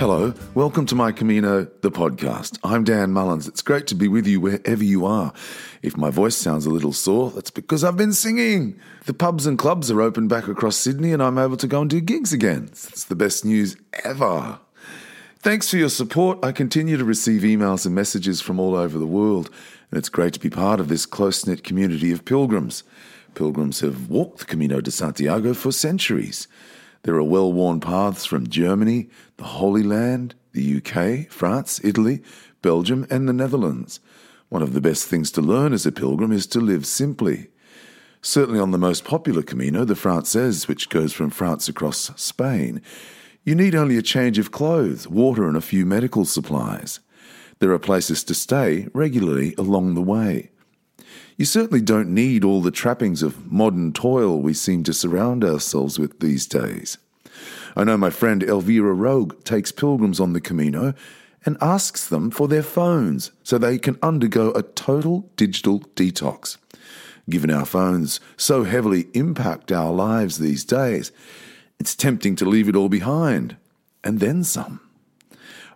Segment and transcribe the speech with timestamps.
[0.00, 2.58] Hello, welcome to My Camino, the podcast.
[2.64, 3.46] I'm Dan Mullins.
[3.46, 5.30] It's great to be with you wherever you are.
[5.82, 8.80] If my voice sounds a little sore, that's because I've been singing.
[9.04, 11.90] The pubs and clubs are open back across Sydney and I'm able to go and
[11.90, 12.68] do gigs again.
[12.72, 14.60] It's the best news ever.
[15.40, 16.42] Thanks for your support.
[16.42, 19.50] I continue to receive emails and messages from all over the world,
[19.90, 22.84] and it's great to be part of this close knit community of pilgrims.
[23.34, 26.48] Pilgrims have walked the Camino de Santiago for centuries.
[27.02, 29.08] There are well worn paths from Germany,
[29.40, 32.22] the Holy Land, the UK, France, Italy,
[32.60, 33.98] Belgium, and the Netherlands.
[34.50, 37.48] One of the best things to learn as a pilgrim is to live simply.
[38.20, 42.82] Certainly on the most popular Camino, the Frances, which goes from France across Spain,
[43.42, 47.00] you need only a change of clothes, water, and a few medical supplies.
[47.60, 50.50] There are places to stay regularly along the way.
[51.38, 55.98] You certainly don't need all the trappings of modern toil we seem to surround ourselves
[55.98, 56.98] with these days.
[57.76, 60.94] I know my friend Elvira Rogue takes pilgrims on the Camino
[61.44, 66.58] and asks them for their phones so they can undergo a total digital detox.
[67.28, 71.12] Given our phones so heavily impact our lives these days,
[71.78, 73.56] it's tempting to leave it all behind,
[74.02, 74.80] and then some.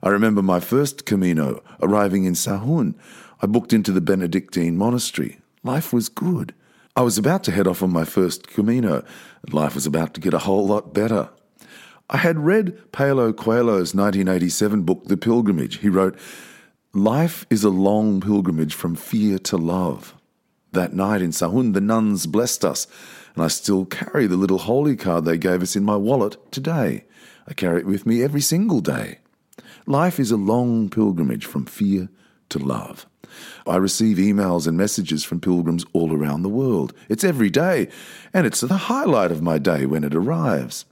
[0.02, 2.94] I remember my first Camino arriving in Sahagún.
[3.40, 5.38] I booked into the Benedictine monastery.
[5.62, 6.54] Life was good.
[6.96, 9.02] I was about to head off on my first Camino,
[9.42, 11.30] and life was about to get a whole lot better.
[12.14, 15.78] I had read Paulo Coelho's 1987 book, The Pilgrimage.
[15.78, 16.16] He wrote,
[16.92, 20.14] Life is a long pilgrimage from fear to love.
[20.70, 22.86] That night in Sahagún, the nuns blessed us
[23.34, 27.02] and I still carry the little holy card they gave us in my wallet today.
[27.48, 29.18] I carry it with me every single day.
[29.84, 32.08] Life is a long pilgrimage from fear
[32.50, 33.06] to love.
[33.66, 36.94] I receive emails and messages from pilgrims all around the world.
[37.08, 37.88] It's every day,
[38.32, 40.84] and it's the highlight of my day when it arrives.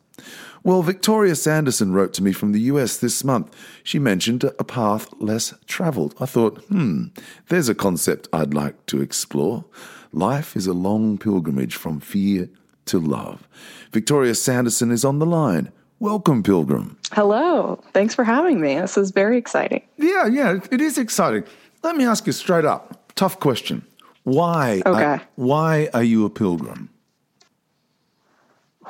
[0.65, 3.53] Well, Victoria Sanderson wrote to me from the US this month.
[3.83, 6.15] She mentioned a path less travelled.
[6.21, 7.07] I thought, hmm,
[7.49, 9.65] there's a concept I'd like to explore.
[10.13, 12.49] Life is a long pilgrimage from fear
[12.87, 13.49] to love.
[13.91, 15.73] Victoria Sanderson is on the line.
[15.99, 16.97] Welcome, Pilgrim.
[17.13, 17.83] Hello.
[17.93, 18.79] Thanks for having me.
[18.79, 19.83] This is very exciting.
[19.97, 21.45] Yeah, yeah, it is exciting.
[21.83, 23.13] Let me ask you straight up.
[23.15, 23.85] Tough question.
[24.25, 24.83] Why?
[24.87, 25.03] Okay.
[25.03, 26.91] Are, why are you a pilgrim?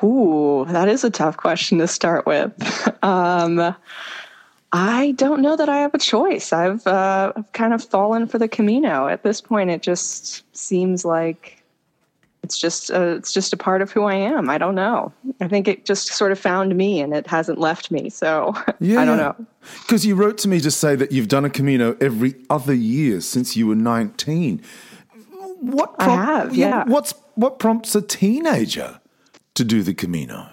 [0.03, 2.53] Ooh, that is a tough question to start with.
[3.05, 3.75] um,
[4.73, 6.53] I don't know that I have a choice.
[6.53, 9.07] I've, uh, I've kind of fallen for the Camino.
[9.07, 11.63] At this point, it just seems like
[12.43, 14.51] it's just a, it's just a part of who I am.
[14.51, 15.13] I don't know.
[15.41, 18.09] I think it just sort of found me and it hasn't left me.
[18.09, 19.37] So yeah, I don't know.
[19.83, 23.21] Because you wrote to me to say that you've done a Camino every other year
[23.21, 24.63] since you were 19.
[25.61, 26.85] What prom- I have, yeah.
[26.87, 29.01] What's what prompts a teenager
[29.55, 30.49] to do the Camino?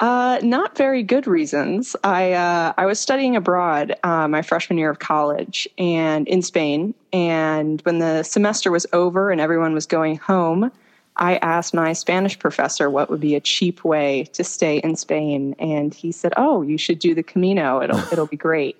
[0.00, 1.96] Uh, not very good reasons.
[2.04, 6.94] I uh, I was studying abroad uh, my freshman year of college and in Spain.
[7.12, 10.70] And when the semester was over and everyone was going home,
[11.16, 15.56] I asked my Spanish professor what would be a cheap way to stay in Spain,
[15.58, 17.82] and he said, "Oh, you should do the Camino.
[17.82, 18.76] It'll it'll be great."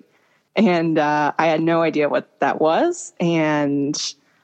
[0.55, 3.97] And uh, I had no idea what that was, and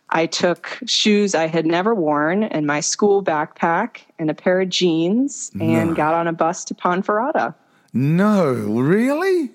[0.09, 4.69] I took shoes I had never worn and my school backpack and a pair of
[4.69, 5.95] jeans and no.
[5.95, 7.55] got on a bus to Ponferrada.
[7.93, 9.51] No, really?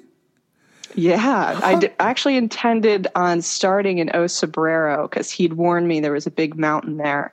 [0.94, 6.12] Yeah, I d- actually intended on starting in O Cebreiro because he'd warned me there
[6.12, 7.32] was a big mountain there.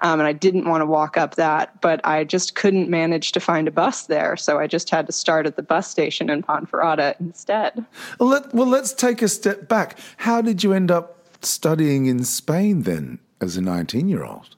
[0.00, 3.40] Um, and I didn't want to walk up that, but I just couldn't manage to
[3.40, 4.36] find a bus there.
[4.36, 7.84] So I just had to start at the bus station in Ponferrada instead.
[8.18, 9.98] Well, let, well let's take a step back.
[10.16, 11.13] How did you end up
[11.46, 14.56] studying in Spain then as a 19 year old?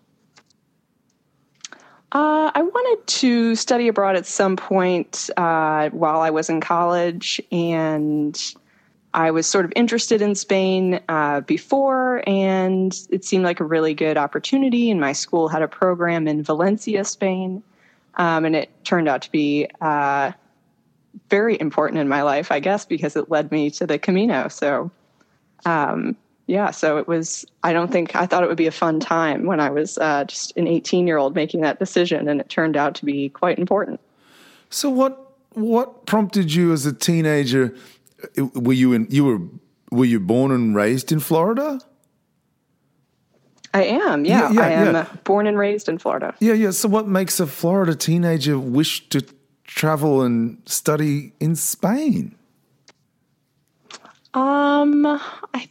[2.12, 7.40] Uh, I wanted to study abroad at some point uh, while I was in college,
[7.50, 8.40] and
[9.12, 13.92] I was sort of interested in Spain uh, before, and it seemed like a really
[13.92, 14.90] good opportunity.
[14.90, 17.62] And my school had a program in Valencia, Spain,
[18.14, 20.32] um, and it turned out to be uh,
[21.28, 24.48] very important in my life, I guess, because it led me to the Camino.
[24.48, 24.90] So,
[25.64, 26.16] um,
[26.46, 29.46] yeah, so it was, I don't think, I thought it would be a fun time
[29.46, 32.76] when I was uh, just an 18 year old making that decision, and it turned
[32.76, 34.00] out to be quite important.
[34.70, 37.74] So, what, what prompted you as a teenager?
[38.54, 39.40] Were you in, you were,
[39.90, 41.80] were you born and raised in Florida?
[43.74, 44.50] I am, yeah.
[44.50, 45.06] yeah, yeah I am yeah.
[45.24, 46.34] born and raised in Florida.
[46.38, 46.70] Yeah, yeah.
[46.70, 49.26] So, what makes a Florida teenager wish to
[49.64, 52.36] travel and study in Spain?
[54.32, 55.68] Um, I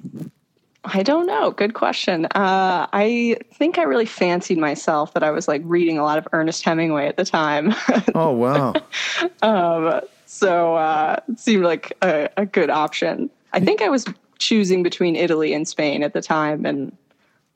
[0.86, 1.52] I don't know.
[1.52, 2.26] Good question.
[2.28, 6.28] Uh, I think I really fancied myself that I was like reading a lot of
[6.32, 7.74] Ernest Hemingway at the time.
[8.14, 8.74] Oh wow.
[9.42, 13.30] um, so uh, it seemed like a, a good option.
[13.54, 14.06] I think I was
[14.40, 16.96] choosing between Italy and Spain at the time, and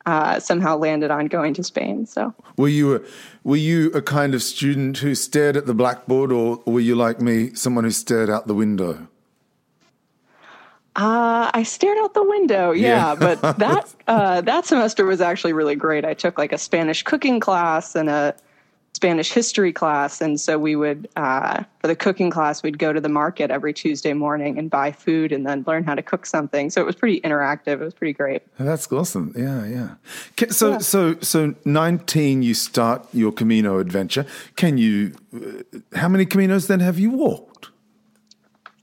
[0.06, 2.06] uh, somehow landed on going to Spain.
[2.06, 3.02] So, were you a,
[3.44, 6.96] were you a kind of student who stared at the blackboard, or, or were you
[6.96, 9.08] like me, someone who stared out the window?
[11.00, 13.14] Uh, I stared out the window, yeah.
[13.14, 13.16] yeah.
[13.16, 16.04] but that uh, that semester was actually really great.
[16.04, 18.36] I took like a Spanish cooking class and a
[18.92, 23.00] Spanish history class, and so we would uh, for the cooking class we'd go to
[23.00, 26.70] the market every Tuesday morning and buy food and then learn how to cook something.
[26.70, 27.80] So it was pretty interactive.
[27.80, 28.42] It was pretty great.
[28.58, 29.34] That's awesome.
[29.38, 30.50] Yeah, yeah.
[30.50, 30.78] So yeah.
[30.80, 34.26] so so nineteen, you start your Camino adventure.
[34.58, 35.14] Can you?
[35.34, 37.49] Uh, how many Caminos then have you walked?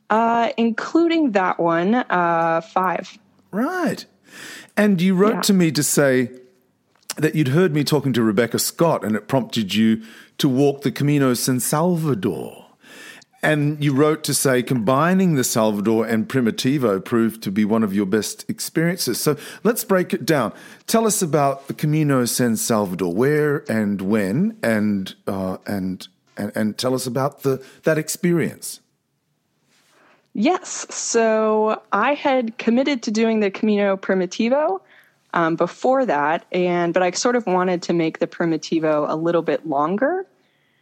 [0.09, 3.19] Uh, including that one, uh, five.
[3.51, 4.05] Right.
[4.77, 5.41] And you wrote yeah.
[5.43, 6.31] to me to say
[7.17, 10.03] that you'd heard me talking to Rebecca Scott and it prompted you
[10.39, 12.67] to walk the Camino San Salvador.
[13.43, 17.95] And you wrote to say combining the Salvador and Primitivo proved to be one of
[17.95, 19.21] your best experiences.
[19.21, 20.53] So let's break it down.
[20.87, 26.79] Tell us about the Camino San Salvador, where and when, and uh, and, and and
[26.79, 28.81] tell us about the that experience.
[30.39, 30.87] Yes.
[30.95, 34.83] So I had committed to doing the Camino Primitivo
[35.33, 39.41] um, before that, and but I sort of wanted to make the Primitivo a little
[39.41, 40.27] bit longer.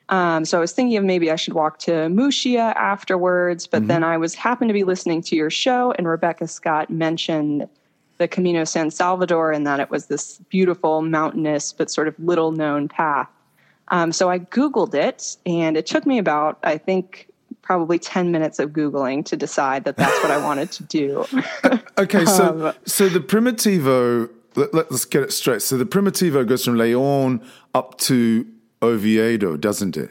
[0.09, 3.87] Um, so I was thinking of maybe I should walk to Muxía afterwards, but mm-hmm.
[3.87, 7.69] then I was happened to be listening to your show, and Rebecca Scott mentioned
[8.19, 12.51] the Camino San Salvador and that it was this beautiful mountainous but sort of little
[12.51, 13.29] known path.
[13.89, 17.29] Um, so I Googled it, and it took me about, I think,
[17.65, 21.25] probably 10 minutes of Googling to decide that that's what I wanted to do.
[21.99, 25.63] okay, so, um, so the Primitivo let, us get it straight.
[25.63, 27.43] So the Primitivo goes from Leon
[27.75, 28.47] up to
[28.83, 30.11] Oviedo, doesn't it?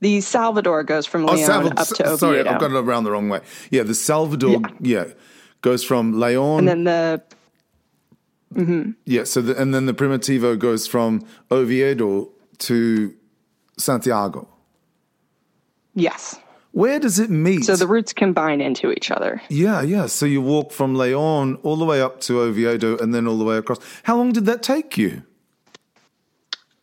[0.00, 2.16] The Salvador goes from oh, Leon oh, Salvador, up to Oviedo.
[2.16, 3.40] Sorry, I've got it around the wrong way.
[3.70, 5.04] Yeah, the Salvador, yeah, yeah
[5.60, 6.60] goes from Leon.
[6.60, 7.22] And then the.
[8.54, 8.92] Mm-hmm.
[9.04, 13.14] Yeah, so the, and then the Primitivo goes from Oviedo to
[13.76, 14.48] Santiago.
[15.96, 16.38] Yes.
[16.72, 17.64] Where does it meet?
[17.64, 19.40] So the routes combine into each other.
[19.48, 20.06] Yeah, yeah.
[20.06, 23.46] So you walk from Leon all the way up to Oviedo and then all the
[23.46, 23.78] way across.
[24.02, 25.22] How long did that take you?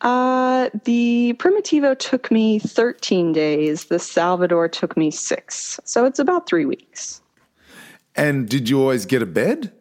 [0.02, 3.86] Uh, the Primitivo took me 13 days.
[3.86, 5.80] The Salvador took me six.
[5.86, 7.22] So it's about three weeks.
[8.16, 9.72] And did you always get a bed?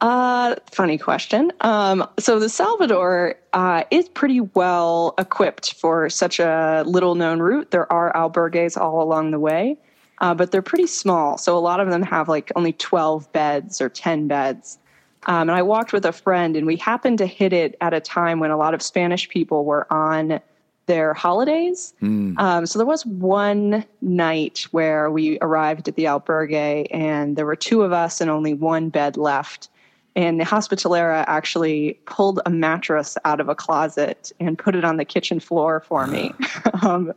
[0.00, 1.50] Uh, funny question.
[1.62, 7.70] Um, so the Salvador uh, is pretty well equipped for such a little known route.
[7.70, 9.78] There are albergues all along the way,
[10.18, 11.38] uh, but they're pretty small.
[11.38, 14.78] So a lot of them have like only 12 beds or 10 beds.
[15.26, 18.00] Um, and I walked with a friend, and we happened to hit it at a
[18.00, 20.40] time when a lot of Spanish people were on
[20.84, 21.94] their holidays.
[22.00, 22.38] Mm.
[22.38, 27.56] Um, so there was one night where we arrived at the albergue, and there were
[27.56, 29.68] two of us and only one bed left
[30.16, 34.96] and the hospitalera actually pulled a mattress out of a closet and put it on
[34.96, 36.32] the kitchen floor for me.
[36.82, 37.12] um,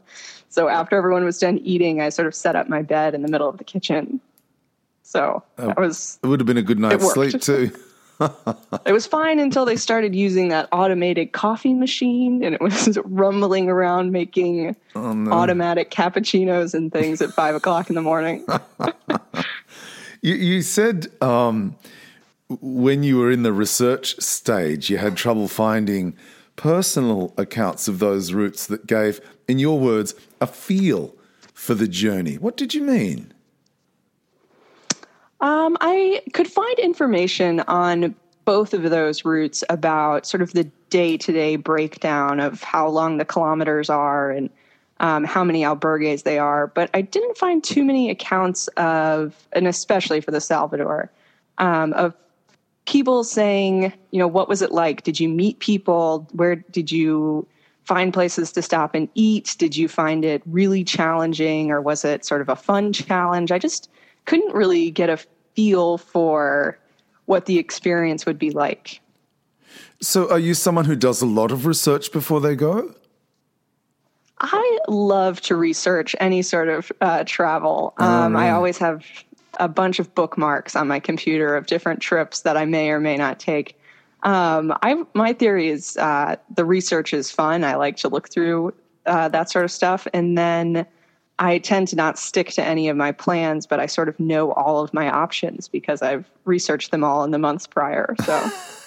[0.50, 3.30] so after everyone was done eating, I sort of set up my bed in the
[3.30, 4.20] middle of the kitchen.
[5.04, 6.20] So that was.
[6.24, 7.72] It would have been a good night's sleep too.
[8.86, 13.70] it was fine until they started using that automated coffee machine and it was rumbling
[13.70, 15.32] around making oh, no.
[15.32, 18.46] automatic cappuccinos and things at five o'clock in the morning.
[20.22, 21.76] you, you, said um,
[22.50, 26.16] when you were in the research stage, you had trouble finding
[26.56, 31.16] personal accounts of those routes that gave, in your words, a feel
[31.54, 32.38] for the journey.
[32.38, 33.34] What did you mean?
[35.42, 38.16] Um, I could find information on
[38.46, 43.18] both of those routes about sort of the day to day breakdown of how long
[43.18, 44.50] the kilometers are and
[45.00, 49.66] um, how many albergues they are, but I didn't find too many accounts of, and
[49.66, 51.10] especially for the Salvador,
[51.60, 52.14] um, of
[52.90, 55.04] people saying, you know, what was it like?
[55.04, 56.28] Did you meet people?
[56.32, 57.48] Where did you
[57.84, 59.56] find places to stop and eat?
[59.60, 63.52] Did you find it really challenging or was it sort of a fun challenge?
[63.52, 63.92] I just
[64.26, 65.18] couldn't really get a
[65.54, 66.80] feel for
[67.26, 69.02] what the experience would be like.
[70.02, 72.96] So, are you someone who does a lot of research before they go?
[74.40, 77.94] I love to research any sort of uh, travel.
[77.98, 78.48] Um, right.
[78.48, 79.06] I always have
[79.60, 83.18] a bunch of bookmarks on my computer of different trips that I may or may
[83.18, 83.78] not take.
[84.24, 87.64] Um, I my theory is uh, the research is fun.
[87.64, 88.74] I like to look through
[89.06, 90.86] uh, that sort of stuff, and then
[91.38, 94.52] I tend to not stick to any of my plans, but I sort of know
[94.54, 98.16] all of my options because I've researched them all in the months prior.
[98.26, 98.50] So.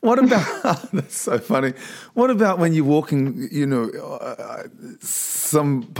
[0.00, 1.72] What about that's so funny?
[2.14, 4.68] What about when you're walking, you know, uh,
[5.00, 5.92] some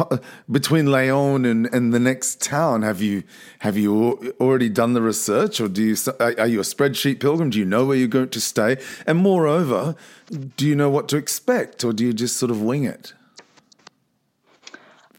[0.50, 2.82] between Leon and, and the next town?
[2.82, 3.22] Have you
[3.60, 7.50] have you already done the research, or do you are you a spreadsheet pilgrim?
[7.50, 8.76] Do you know where you're going to stay?
[9.06, 9.96] And moreover,
[10.56, 13.14] do you know what to expect, or do you just sort of wing it?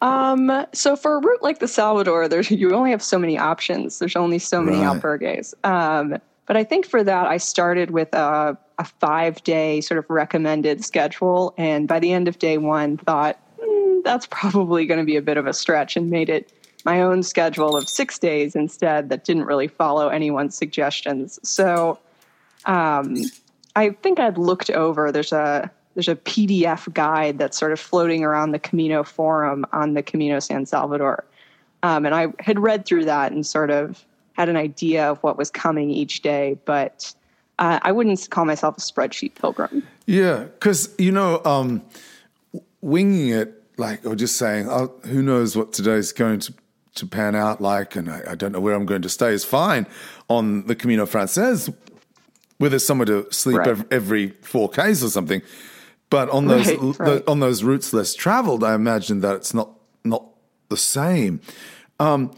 [0.01, 3.99] Um, so for a route like the Salvador, there's you only have so many options.
[3.99, 4.99] There's only so many right.
[4.99, 5.53] albergues.
[5.63, 6.17] Um,
[6.51, 10.83] but I think for that, I started with a, a five day sort of recommended
[10.83, 11.53] schedule.
[11.57, 15.21] And by the end of day one, thought mm, that's probably going to be a
[15.21, 16.51] bit of a stretch and made it
[16.83, 21.39] my own schedule of six days instead that didn't really follow anyone's suggestions.
[21.41, 21.97] So
[22.65, 23.15] um,
[23.77, 28.25] I think I'd looked over, there's a there's a PDF guide that's sort of floating
[28.25, 31.23] around the Camino forum on the Camino San Salvador.
[31.81, 35.37] Um, and I had read through that and sort of had an idea of what
[35.37, 37.13] was coming each day, but
[37.59, 39.87] uh, I wouldn't call myself a spreadsheet pilgrim.
[40.05, 41.83] Yeah, because you know, um,
[42.81, 46.53] winging it like or just saying, "Oh, who knows what today's going to
[46.95, 49.45] to pan out like," and I, I don't know where I'm going to stay is
[49.45, 49.85] fine
[50.27, 51.69] on the Camino Frances,
[52.57, 53.67] where there's somewhere to sleep right.
[53.67, 55.41] every, every four k's or something.
[56.09, 56.97] But on those right, right.
[56.97, 59.69] The, on those routes less traveled, I imagine that it's not
[60.03, 60.25] not
[60.69, 61.41] the same.
[61.99, 62.31] Um,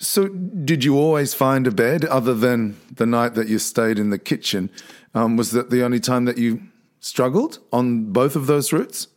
[0.00, 4.08] so, did you always find a bed other than the night that you stayed in
[4.08, 4.70] the kitchen?
[5.14, 6.62] Um, was that the only time that you
[7.00, 9.08] struggled on both of those routes?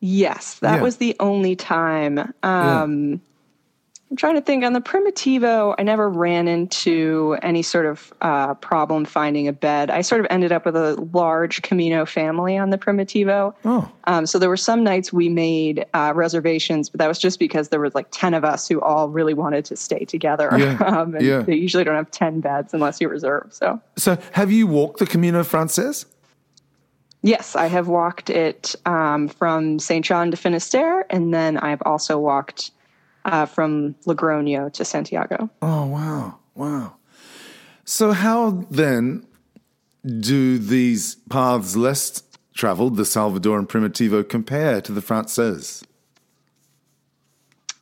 [0.00, 0.82] Yes, that yeah.
[0.82, 2.34] was the only time.
[2.42, 3.16] Um, yeah.
[4.10, 8.54] I'm trying to think on the Primitivo, I never ran into any sort of uh,
[8.54, 9.90] problem finding a bed.
[9.90, 13.54] I sort of ended up with a large Camino family on the Primitivo.
[13.66, 13.90] Oh.
[14.04, 17.68] Um, so there were some nights we made uh, reservations, but that was just because
[17.68, 20.48] there was like 10 of us who all really wanted to stay together.
[20.56, 20.78] Yeah.
[20.86, 21.42] um, and yeah.
[21.42, 23.48] they usually don't have 10 beds unless you reserve.
[23.50, 26.06] So, so have you walked the Camino Frances?
[27.22, 30.04] Yes, I have walked it um, from St.
[30.04, 32.70] John to Finisterre, and then I've also walked
[33.28, 35.50] uh, from Logroño to Santiago.
[35.62, 36.38] Oh, wow.
[36.54, 36.94] Wow.
[37.84, 39.26] So, how then
[40.20, 42.22] do these paths less
[42.54, 45.84] traveled, the Salvador and Primitivo, compare to the Frances?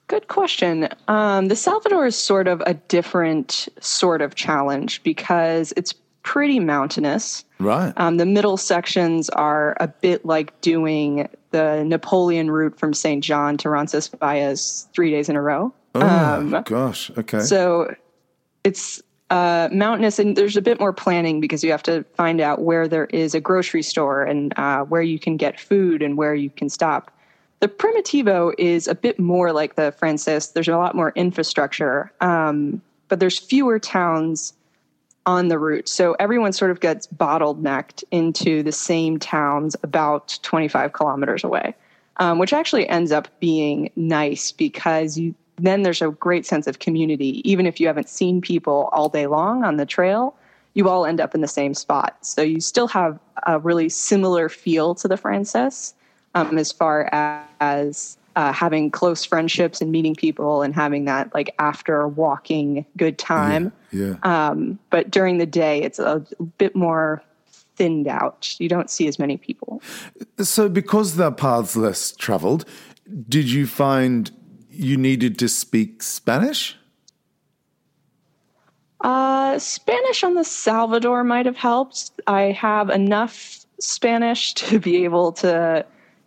[0.09, 0.89] Good question.
[1.09, 5.93] Um, the Salvador is sort of a different sort of challenge because it's
[6.27, 7.45] pretty mountainous.
[7.61, 7.95] Right.
[7.97, 13.23] Um, the middle sections are a bit like doing the Napoleon route from St.
[13.23, 15.73] John to Roncesvalles three days in a row.
[15.95, 17.11] Oh, um, gosh.
[17.17, 17.41] Okay.
[17.41, 17.95] So
[18.65, 22.63] it's uh, mountainous, and there's a bit more planning because you have to find out
[22.63, 26.35] where there is a grocery store and uh, where you can get food and where
[26.35, 27.13] you can stop.
[27.61, 30.51] The Primitivo is a bit more like the Frances.
[30.51, 34.53] There's a lot more infrastructure, um, but there's fewer towns
[35.27, 35.89] on the route.
[35.89, 41.75] So everyone sort of gets bottlenecked into the same towns about 25 kilometers away,
[42.19, 46.81] um, which actually ends up being nice because you then there's a great sense of
[46.81, 47.41] community.
[47.51, 50.37] Even if you haven't seen people all day long on the trail,
[50.75, 52.15] you all end up in the same spot.
[52.21, 55.95] So you still have a really similar feel to the Frances
[56.35, 57.09] um, as far
[57.61, 63.19] as uh, having close friendships and meeting people and having that like after walking good
[63.19, 63.73] time.
[63.91, 64.15] Yeah.
[64.23, 64.49] yeah.
[64.49, 66.25] Um, but during the day, it's a
[66.59, 67.23] bit more
[67.77, 68.55] thinned out.
[68.61, 69.83] You don't see as many people.
[70.39, 72.67] So, because the paths less traveled,
[73.29, 74.31] did you find
[74.71, 76.77] you needed to speak Spanish?
[79.01, 82.11] Uh, Spanish on the Salvador might have helped.
[82.27, 85.87] I have enough Spanish to be able to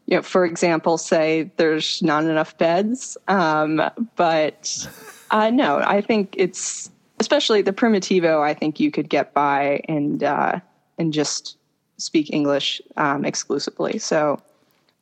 [0.10, 3.16] you know, for example, say there's not enough beds.
[3.28, 3.80] Um,
[4.16, 4.90] but
[5.30, 6.90] uh, no, I think it's
[7.20, 8.42] especially the primitivo.
[8.42, 10.60] I think you could get by and uh,
[10.98, 11.58] and just
[11.98, 14.00] speak English um, exclusively.
[14.00, 14.42] So.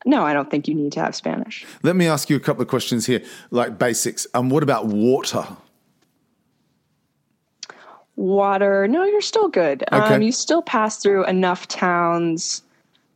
[0.06, 1.66] No, I don't think you need to have Spanish.
[1.84, 4.26] Let me ask you a couple of questions here, like basics.
[4.36, 5.46] Um, what about water?
[8.16, 9.84] Water, no, you're still good.
[9.92, 10.16] Okay.
[10.16, 12.62] Um, you still pass through enough towns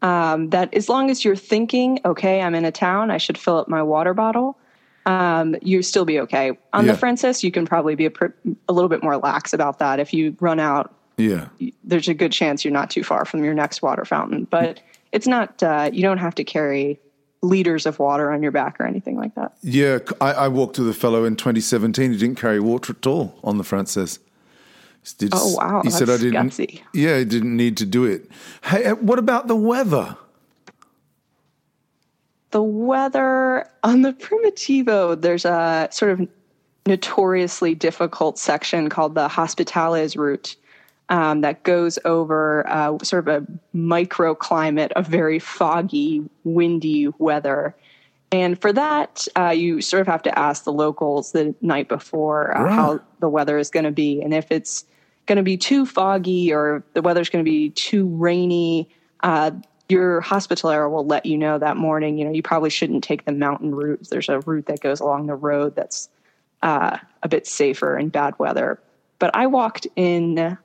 [0.02, 3.58] um, that as long as you're thinking, okay, I'm in a town, I should fill
[3.58, 4.58] up my water bottle,
[5.06, 6.58] um, you still be okay.
[6.74, 6.92] On yeah.
[6.92, 8.28] the Frances, you can probably be a, pr-
[8.68, 10.00] a little bit more lax about that.
[10.00, 11.50] If you run out, yeah,
[11.84, 14.46] there's a good chance you're not too far from your next water fountain.
[14.46, 14.82] But
[15.12, 17.00] it's not, uh, you don't have to carry
[17.42, 19.54] liters of water on your back or anything like that.
[19.62, 23.40] Yeah, I, I walked with a fellow in 2017 He didn't carry water at all
[23.44, 24.20] on the Frances.
[25.18, 25.82] Did, oh wow!
[25.84, 26.50] He said I didn't.
[26.50, 26.82] Gutsy.
[26.94, 28.30] Yeah, he didn't need to do it.
[28.64, 30.16] Hey, uh, what about the weather?
[32.52, 36.28] The weather on the Primitivo, there's a sort of
[36.86, 40.56] notoriously difficult section called the Hospitales route,
[41.12, 47.76] um, that goes over uh, sort of a microclimate of very foggy, windy weather.
[48.32, 52.56] And for that, uh, you sort of have to ask the locals the night before
[52.56, 54.22] uh, how the weather is going to be.
[54.22, 54.86] And if it's
[55.26, 58.90] going to be too foggy or the weather's going to be too rainy,
[59.22, 59.52] uh,
[59.90, 62.18] your hospitalier will let you know that morning.
[62.18, 64.08] You know, you probably shouldn't take the mountain route.
[64.10, 66.08] There's a route that goes along the road that's
[66.64, 68.80] uh, a bit safer in bad weather.
[69.20, 70.58] But I walked in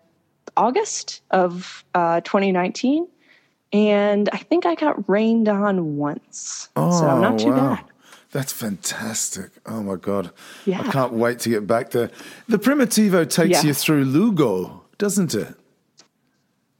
[0.56, 3.08] August of uh, 2019,
[3.76, 6.68] and I think I got rained on once.
[6.76, 7.76] Oh, so not too wow.
[7.76, 7.84] bad.
[8.32, 9.50] That's fantastic.
[9.66, 10.30] Oh my God.
[10.64, 10.80] Yeah.
[10.80, 12.10] I can't wait to get back there.
[12.48, 13.68] The Primitivo takes Yeah.
[13.68, 15.54] you through Lugo, doesn't it?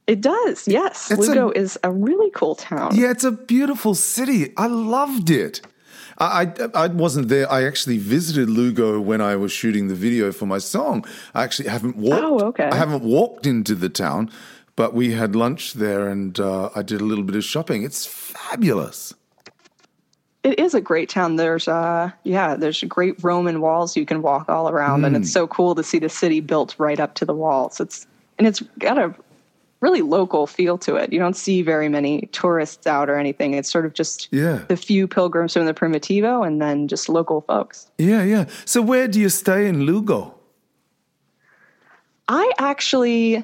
[0.07, 1.11] It does, yes.
[1.11, 2.95] It's a- Lugo is a really cool town.
[2.95, 4.53] Yeah, it's a beautiful city.
[4.55, 5.61] I loved it.
[6.19, 7.51] I, I, I wasn't there.
[7.51, 11.05] I actually visited Lugo when I was shooting the video for my song.
[11.35, 12.23] I actually haven't walked.
[12.23, 12.69] Oh, okay.
[12.71, 14.31] I haven't walked into the town,
[14.77, 17.83] but we had lunch there and uh, I did a little bit of shopping.
[17.83, 19.13] It's fabulous.
[20.43, 21.35] It is a great town.
[21.35, 25.21] There's uh yeah, there's great Roman walls you can walk all around and Hmm.
[25.23, 27.81] it's so cool to see the city built right up to the walls.
[27.81, 28.07] It's
[28.37, 29.13] and it's got a
[29.81, 31.11] really local feel to it.
[31.11, 33.53] You don't see very many tourists out or anything.
[33.55, 34.59] It's sort of just Yeah.
[34.69, 37.87] the few pilgrims from the Primitivo and then just local folks.
[37.97, 38.45] Yeah, yeah.
[38.65, 40.33] So where do you stay in Lugo?
[42.29, 43.43] I actually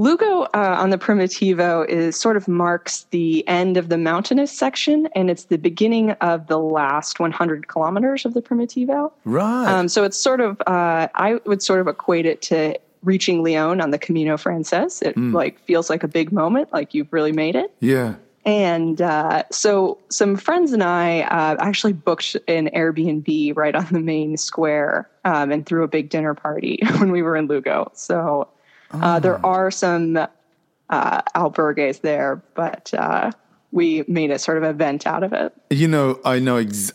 [0.00, 5.10] Lugo uh, on the Primitivo is sort of marks the end of the mountainous section,
[5.14, 9.12] and it's the beginning of the last 100 kilometers of the Primitivo.
[9.26, 9.66] Right.
[9.66, 13.82] Um, so it's sort of uh, I would sort of equate it to reaching Leon
[13.82, 15.02] on the Camino Frances.
[15.02, 17.70] It like feels like a big moment, like you've really made it.
[17.80, 18.14] yeah.
[18.46, 24.00] And uh, so some friends and I uh, actually booked an Airbnb right on the
[24.00, 27.92] main square um, and threw a big dinner party when we were in Lugo.
[27.94, 28.48] So
[28.92, 33.30] uh, there are some uh, albergues there, but uh,
[33.72, 35.52] we made a sort of event out of it.
[35.70, 36.92] You know, I know ex-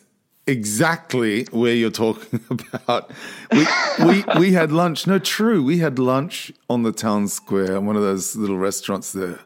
[0.47, 3.11] exactly where you're talking about.
[3.51, 3.65] We,
[4.05, 5.07] we we had lunch.
[5.07, 5.63] No, true.
[5.63, 9.39] We had lunch on the town square, one of those little restaurants there.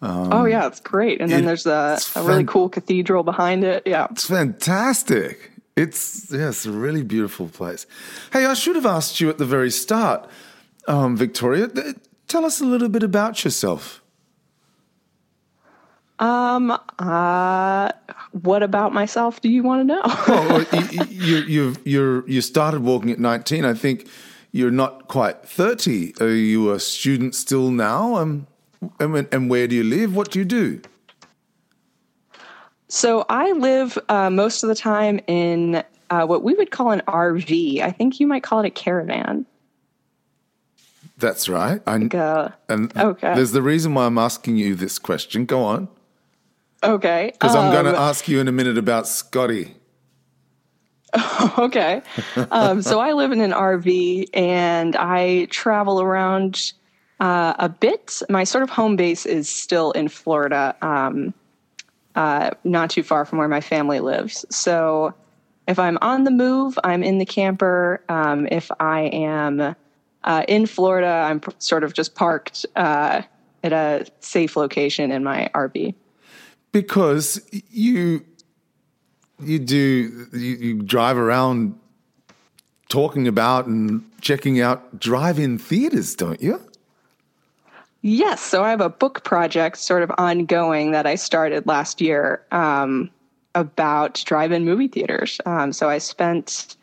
[0.00, 1.20] oh yeah, it's great.
[1.20, 3.82] And then it- there's a, a really fan- cool cathedral behind it.
[3.86, 4.06] Yeah.
[4.10, 5.50] It's fantastic.
[5.76, 7.86] It's yes, a really beautiful place.
[8.32, 10.28] Hey, I should have asked you at the very start,
[10.88, 11.68] um, Victoria.
[11.68, 11.96] th-
[12.26, 14.02] Tell us a little bit about yourself.
[16.18, 16.76] Um.
[16.98, 17.92] Uh.
[18.32, 19.40] What about myself?
[19.40, 20.02] Do you want to know?
[20.28, 23.64] Well, you, you, you, you're, you started walking at 19.
[23.64, 24.06] I think
[24.52, 26.14] you're not quite 30.
[26.20, 28.16] Are you a student still now?
[28.16, 28.46] Um,
[29.00, 30.14] and, and where do you live?
[30.14, 30.80] What do you do?
[32.88, 37.02] So I live uh, most of the time in uh, what we would call an
[37.06, 37.80] RV.
[37.80, 39.46] I think you might call it a caravan.
[41.18, 41.80] That's right.
[41.86, 41.94] I,
[42.68, 43.34] and okay.
[43.34, 45.46] there's the reason why I'm asking you this question.
[45.46, 45.88] Go on.
[46.82, 47.30] okay.
[47.32, 49.74] Because I'm going Um, to ask you in a minute about Scotty.
[51.58, 52.02] okay.
[52.50, 56.72] Um, so I live in an RV and I travel around
[57.18, 58.22] uh, a bit.
[58.28, 61.34] My sort of home base is still in Florida, um,
[62.14, 64.44] uh, not too far from where my family lives.
[64.50, 65.14] So
[65.66, 68.02] if I'm on the move, I'm in the camper.
[68.08, 69.74] Um, if I am
[70.24, 73.22] uh, in Florida, I'm p- sort of just parked uh,
[73.62, 75.94] at a safe location in my RV.
[76.72, 78.24] Because you
[79.40, 81.78] you do you, you drive around
[82.88, 86.60] talking about and checking out drive-in theaters, don't you?
[88.02, 92.42] Yes, so I have a book project sort of ongoing that I started last year
[92.52, 93.10] um,
[93.54, 95.40] about drive-in movie theaters.
[95.46, 96.76] Um, so I spent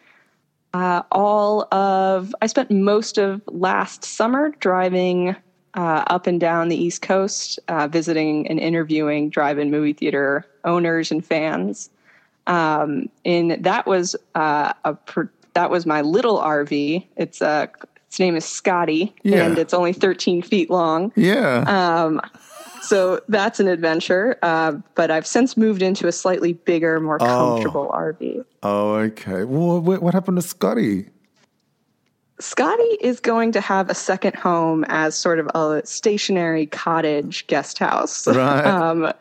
[0.76, 5.36] uh, all of I spent most of last summer driving
[5.74, 11.12] uh, up and down the East Coast, uh, visiting and interviewing drive-in movie theater owners
[11.12, 11.90] and fans.
[12.48, 17.06] Um, and that was uh, a pr- that was my little RV.
[17.16, 17.70] It's a
[18.08, 19.46] its name is Scotty, Yeah.
[19.46, 21.12] and it's only 13 feet long.
[21.16, 21.64] Yeah.
[21.68, 22.22] Um,
[22.82, 24.38] so that's an adventure.
[24.42, 28.46] Uh, but I've since moved into a slightly bigger, more comfortable RV.
[28.64, 29.44] oh, okay.
[29.44, 31.08] Well, what, what happened to Scotty?
[32.40, 37.80] Scotty is going to have a second home as sort of a stationary cottage guest
[37.80, 38.28] house.
[38.36, 38.66] Right.
[38.66, 39.14] um,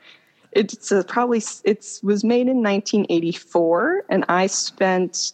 [0.53, 5.33] it's uh, probably it was made in 1984, and I spent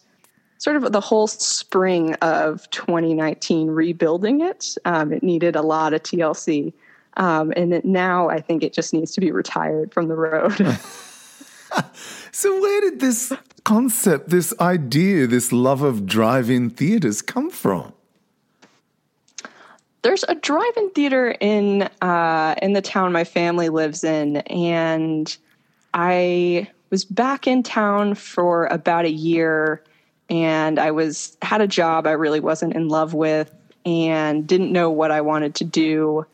[0.57, 4.75] sort of the whole spring of 2019 rebuilding it.
[4.85, 6.73] Um, it needed a lot of TLC,
[7.17, 10.77] um, and now I think it just needs to be retired from the road.
[12.33, 13.33] So, where did this
[13.65, 17.93] concept, this idea, this love of drive in theaters come from?
[20.01, 25.35] there's a drive-in theater in uh, in the town my family lives in, and
[25.93, 29.83] I was back in town for about a year,
[30.29, 33.53] and I was had a job I really wasn't in love with,
[33.85, 36.25] and didn't know what I wanted to do.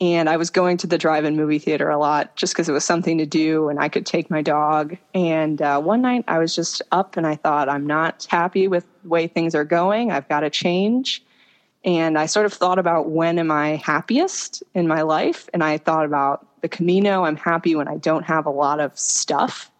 [0.00, 2.84] And I was going to the drive-in movie theater a lot just because it was
[2.84, 4.96] something to do, and I could take my dog.
[5.12, 8.86] And uh, one night I was just up, and I thought, I'm not happy with
[9.02, 10.10] the way things are going.
[10.10, 11.22] I've got to change
[11.84, 15.48] and I sort of thought about when am I happiest in my life?
[15.54, 17.24] And I thought about the Camino.
[17.24, 19.70] I'm happy when I don't have a lot of stuff,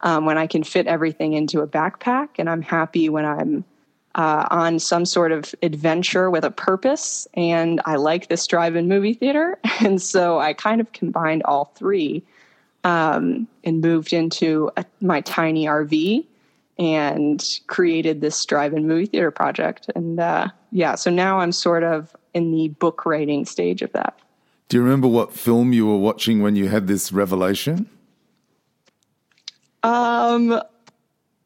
[0.00, 2.30] um, when I can fit everything into a backpack.
[2.38, 3.64] And I'm happy when I'm
[4.14, 7.26] uh, on some sort of adventure with a purpose.
[7.34, 9.58] And I like this drive in movie theater.
[9.80, 12.22] And so I kind of combined all three
[12.84, 16.24] um, and moved into a, my tiny RV
[16.78, 19.90] and created this drive-in movie theater project.
[19.94, 24.18] And uh, yeah, so now I'm sort of in the book writing stage of that.
[24.68, 27.88] Do you remember what film you were watching when you had this revelation?
[29.82, 30.60] Um,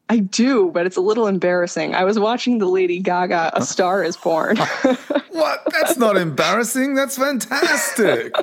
[0.09, 1.93] I do, but it's a little embarrassing.
[1.93, 4.57] I was watching the Lady Gaga "A Star Is Born."
[5.29, 5.63] what?
[5.71, 6.95] That's not embarrassing.
[6.95, 8.35] That's fantastic.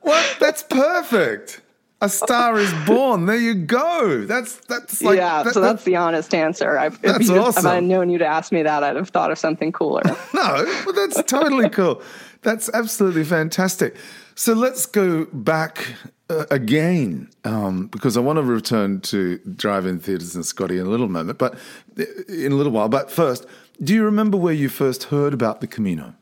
[0.00, 0.36] what?
[0.40, 1.62] That's perfect.
[2.00, 3.26] A star is born.
[3.26, 4.24] There you go.
[4.24, 5.42] That's that's like yeah.
[5.42, 6.78] that, so that's the honest answer.
[6.78, 7.66] I've, that's if, awesome.
[7.66, 10.02] if I'd known you to ask me that, I'd have thought of something cooler.
[10.34, 12.00] no, but that's totally cool.
[12.42, 13.96] That's absolutely fantastic.
[14.36, 15.94] So let's go back
[16.30, 20.90] uh, again um, because I want to return to drive-in theaters and Scotty in a
[20.90, 21.54] little moment, but
[21.98, 22.88] uh, in a little while.
[22.88, 23.46] But first,
[23.82, 26.14] do you remember where you first heard about the Camino?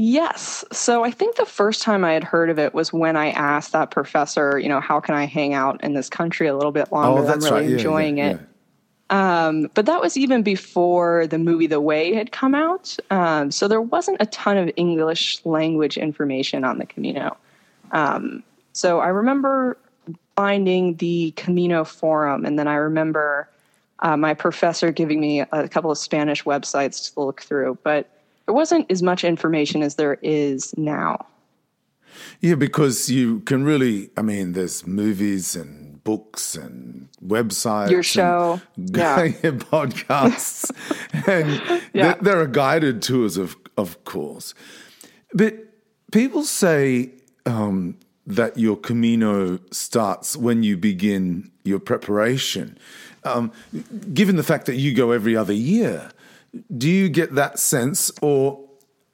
[0.00, 0.64] Yes.
[0.70, 3.72] So I think the first time I had heard of it was when I asked
[3.72, 6.92] that professor, you know, how can I hang out in this country a little bit
[6.92, 7.22] longer?
[7.22, 7.70] Oh, that's I'm really right.
[7.70, 8.40] Yeah, enjoying yeah, it.
[9.10, 12.96] Um, but that was even before the movie The Way had come out.
[13.10, 17.36] Um, so there wasn't a ton of English language information on the Camino.
[17.92, 19.78] Um, so I remember
[20.36, 23.48] finding the Camino forum, and then I remember
[24.00, 27.78] uh, my professor giving me a couple of Spanish websites to look through.
[27.82, 28.08] But
[28.46, 31.26] there wasn't as much information as there is now.
[32.40, 37.90] Yeah, because you can really, I mean, there's movies and books and websites.
[37.90, 38.60] Your show.
[38.76, 39.26] And, yeah.
[39.42, 40.70] podcasts.
[41.26, 42.14] and yeah.
[42.20, 44.54] there are guided tours, of, of course.
[45.34, 45.54] But
[46.12, 47.10] people say
[47.48, 52.78] um, that your Camino starts when you begin your preparation.
[53.24, 53.52] Um,
[54.12, 56.10] given the fact that you go every other year,
[56.76, 58.64] do you get that sense, or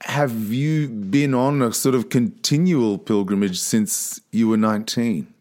[0.02, 5.32] have you been on a sort of continual pilgrimage since you were 19?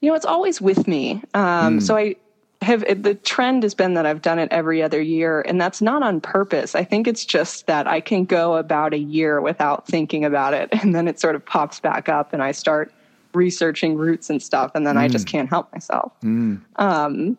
[0.00, 1.22] You know, it's always with me.
[1.34, 1.82] Um, mm.
[1.82, 2.16] So I
[2.62, 6.02] have the trend has been that I've done it every other year, and that's not
[6.02, 6.74] on purpose.
[6.74, 10.68] I think it's just that I can go about a year without thinking about it,
[10.82, 12.92] and then it sort of pops back up, and I start
[13.34, 15.00] researching routes and stuff, and then mm.
[15.00, 16.12] I just can't help myself.
[16.22, 16.60] Mm.
[16.76, 17.38] Um,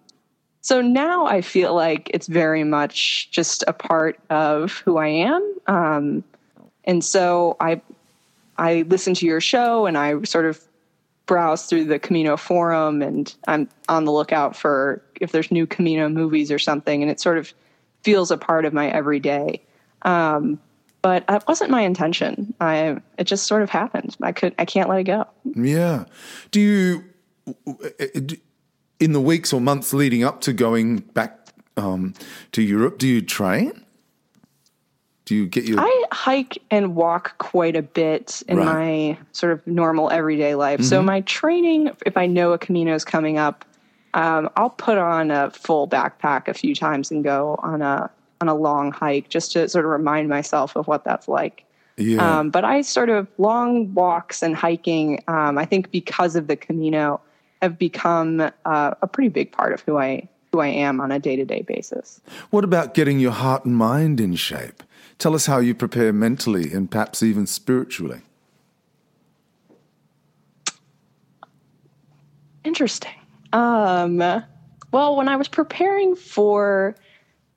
[0.62, 5.56] so now I feel like it's very much just a part of who I am.
[5.68, 6.24] Um,
[6.86, 7.82] and so I
[8.58, 10.62] I listen to your show and I sort of
[11.30, 16.10] browse through the Camino forum and I'm on the lookout for if there's new Camino
[16.10, 17.54] movies or something and it sort of
[18.02, 19.62] feels a part of my everyday.
[20.02, 20.60] Um,
[21.04, 22.56] but that wasn't my intention.
[22.60, 24.18] I it just sort of happened.
[24.24, 25.28] I could I can't let it go.
[25.56, 26.06] Yeah.
[26.50, 27.06] Do you
[29.00, 32.16] in the weeks or months leading up to going back um,
[32.54, 33.86] to Europe, do you train?
[35.30, 35.80] Do you get your?
[35.80, 38.66] I hike and walk quite a bit in right.
[38.66, 40.80] my sort of normal everyday life.
[40.80, 40.90] Mm-hmm.
[40.90, 43.64] So my training, if I know a Camino is coming up,
[44.16, 48.10] um, I'll put on a full backpack a few times and go on a
[48.42, 51.64] on a long hike just to sort of remind myself of what that's like.
[51.98, 52.40] Yeah.
[52.40, 55.24] Um, but I sort of long walks and hiking.
[55.28, 57.22] Um, I think because of the Camino,
[57.62, 61.20] have become uh, a pretty big part of who I who I am on a
[61.20, 62.20] day to day basis.
[62.50, 64.82] What about getting your heart and mind in shape?
[65.20, 68.22] Tell us how you prepare mentally and perhaps even spiritually.
[72.64, 73.12] Interesting.
[73.52, 74.18] Um,
[74.92, 76.96] well, when I was preparing for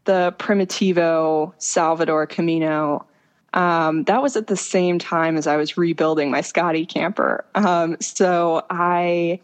[0.05, 3.07] the Primitivo Salvador Camino,
[3.55, 7.45] um, that was at the same time as I was rebuilding my Scotty camper.
[7.55, 9.41] Um, so I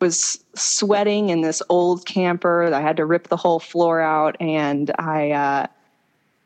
[0.00, 2.72] was sweating in this old camper.
[2.72, 5.66] I had to rip the whole floor out, and I uh,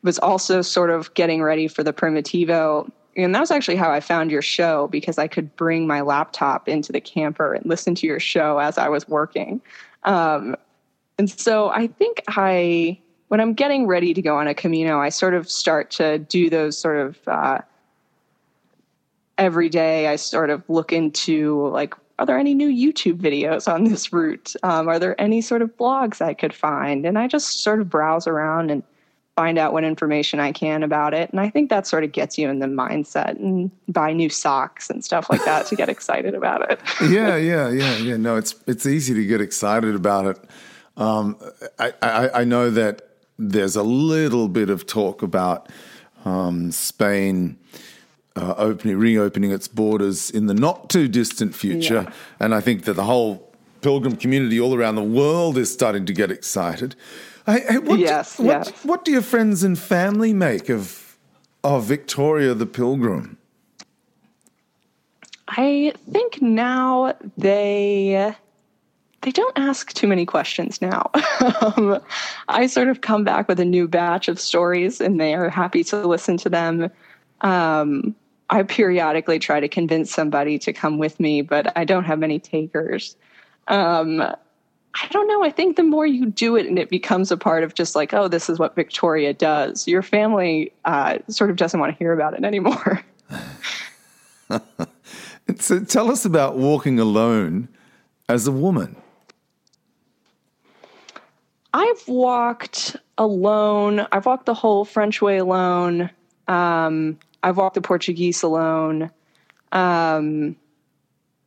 [0.03, 2.89] was also sort of getting ready for the Primitivo.
[3.15, 6.67] And that was actually how I found your show because I could bring my laptop
[6.67, 9.61] into the camper and listen to your show as I was working.
[10.03, 10.55] Um,
[11.17, 15.07] and so I think I when I'm getting ready to go on a Camino, I
[15.07, 17.59] sort of start to do those sort of uh,
[19.37, 20.07] every day.
[20.07, 24.53] I sort of look into like, are there any new YouTube videos on this route?
[24.63, 27.05] Um, are there any sort of blogs I could find?
[27.05, 28.83] And I just sort of browse around and
[29.41, 31.31] find out what information I can about it.
[31.31, 34.87] And I think that sort of gets you in the mindset and buy new socks
[34.87, 36.79] and stuff like that to get excited about it.
[37.09, 38.17] yeah, yeah, yeah, yeah.
[38.17, 40.37] No, it's it's easy to get excited about it.
[40.95, 41.37] Um,
[41.79, 43.01] I, I, I know that
[43.39, 45.67] there's a little bit of talk about
[46.23, 47.57] um, Spain
[48.35, 52.13] uh, opening, reopening its borders in the not too distant future, yeah.
[52.39, 53.51] and I think that the whole
[53.81, 56.95] pilgrim community all around the world is starting to get excited.
[57.51, 58.85] Hey, hey, what, yes, do, what, yes.
[58.85, 61.17] what do your friends and family make of
[61.63, 63.37] of Victoria the Pilgrim?
[65.47, 68.33] I think now they
[69.21, 71.11] they don't ask too many questions now.
[71.61, 71.99] um,
[72.47, 75.83] I sort of come back with a new batch of stories, and they are happy
[75.85, 76.89] to listen to them.
[77.41, 78.15] Um,
[78.49, 82.39] I periodically try to convince somebody to come with me, but I don't have many
[82.39, 83.15] takers.
[83.67, 84.23] Um,
[84.93, 85.43] I don't know.
[85.43, 88.13] I think the more you do it and it becomes a part of just like,
[88.13, 92.11] oh, this is what Victoria does, your family uh, sort of doesn't want to hear
[92.13, 93.01] about it anymore.
[95.57, 97.69] so tell us about walking alone
[98.27, 98.95] as a woman.
[101.73, 104.05] I've walked alone.
[104.11, 106.09] I've walked the whole French way alone.
[106.47, 109.09] Um, I've walked the Portuguese alone.
[109.71, 110.57] Um,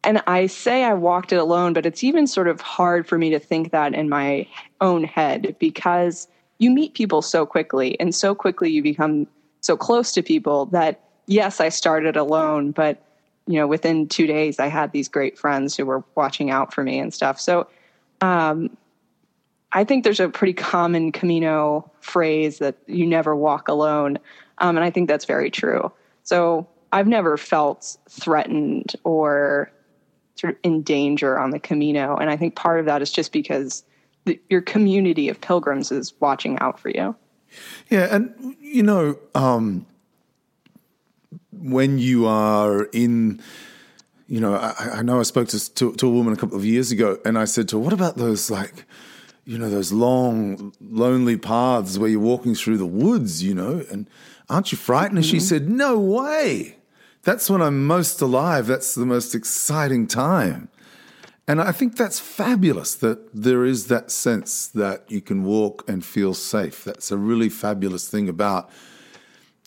[0.04, 3.30] and I say I walked it alone, but it's even sort of hard for me
[3.30, 4.46] to think that in my
[4.80, 9.26] own head because you meet people so quickly and so quickly you become
[9.60, 13.02] so close to people that yes, I started alone, but
[13.46, 16.82] you know, within two days I had these great friends who were watching out for
[16.82, 17.40] me and stuff.
[17.40, 17.66] So
[18.20, 18.76] um,
[19.72, 24.18] I think there's a pretty common Camino phrase that you never walk alone.
[24.58, 25.90] Um, and I think that's very true.
[26.22, 29.70] So I've never felt threatened or
[30.36, 32.16] sort of in danger on the Camino.
[32.16, 33.84] And I think part of that is just because
[34.24, 37.14] the, your community of pilgrims is watching out for you.
[37.90, 38.08] Yeah.
[38.10, 39.86] And, you know, um,
[41.52, 43.40] when you are in,
[44.26, 46.64] you know, I, I know I spoke to, to, to a woman a couple of
[46.64, 48.86] years ago and I said to her, what about those like,
[49.44, 54.08] you know, those long, lonely paths where you're walking through the woods, you know, and
[54.48, 55.10] aren't you frightened?
[55.10, 55.16] Mm-hmm.
[55.18, 55.66] And she mm-hmm.
[55.66, 56.78] said, no way.
[57.24, 58.66] That's when I'm most alive.
[58.66, 60.68] That's the most exciting time.
[61.46, 66.04] And I think that's fabulous that there is that sense that you can walk and
[66.04, 66.84] feel safe.
[66.84, 68.70] That's a really fabulous thing about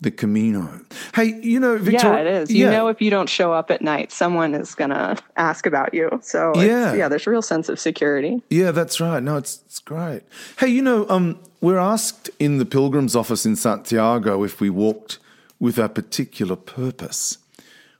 [0.01, 0.81] the Camino.
[1.15, 2.23] Hey, you know, Victoria.
[2.23, 2.51] Yeah, it is.
[2.51, 2.71] You yeah.
[2.71, 6.19] know, if you don't show up at night, someone is going to ask about you.
[6.21, 8.41] So, yeah, yeah, there's a real sense of security.
[8.49, 9.21] Yeah, that's right.
[9.21, 10.21] No, it's it's great.
[10.59, 15.17] Hey, you know, um, we're asked in the pilgrim's office in Santiago if we walked
[15.59, 17.39] with a particular purpose.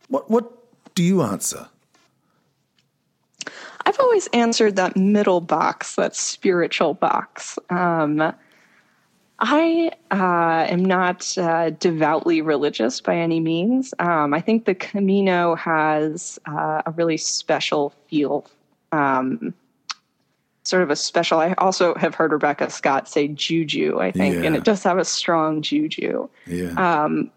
[0.08, 0.52] What what
[0.96, 1.68] do you answer?
[3.86, 7.58] I've always answered that middle box, that spiritual box.
[7.70, 8.34] Um,
[9.40, 13.94] I uh, am not uh, devoutly religious by any means.
[14.00, 18.46] Um, I think the Camino has uh, a really special feel,
[18.92, 19.54] um,
[20.64, 21.40] sort of a special.
[21.40, 24.42] I also have heard Rebecca Scott say juju, I think, yeah.
[24.42, 26.28] and it does have a strong juju.
[26.48, 26.72] Yeah.
[26.72, 27.30] Um,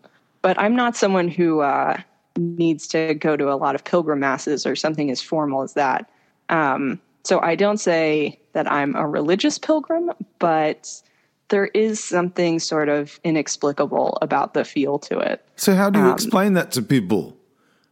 [0.43, 2.01] but I'm not someone who uh,
[2.37, 6.11] needs to go to a lot of pilgrim masses or something as formal as that.
[6.49, 11.03] Um, so I don't say that I'm a religious pilgrim, but
[11.49, 15.45] there is something sort of inexplicable about the feel to it.
[15.57, 17.37] So, how do you um, explain that to people?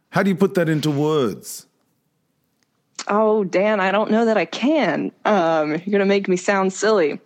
[0.09, 1.67] How do you put that into words?
[3.07, 5.11] Oh, Dan, I don't know that I can.
[5.25, 7.19] Um, you're going to make me sound silly.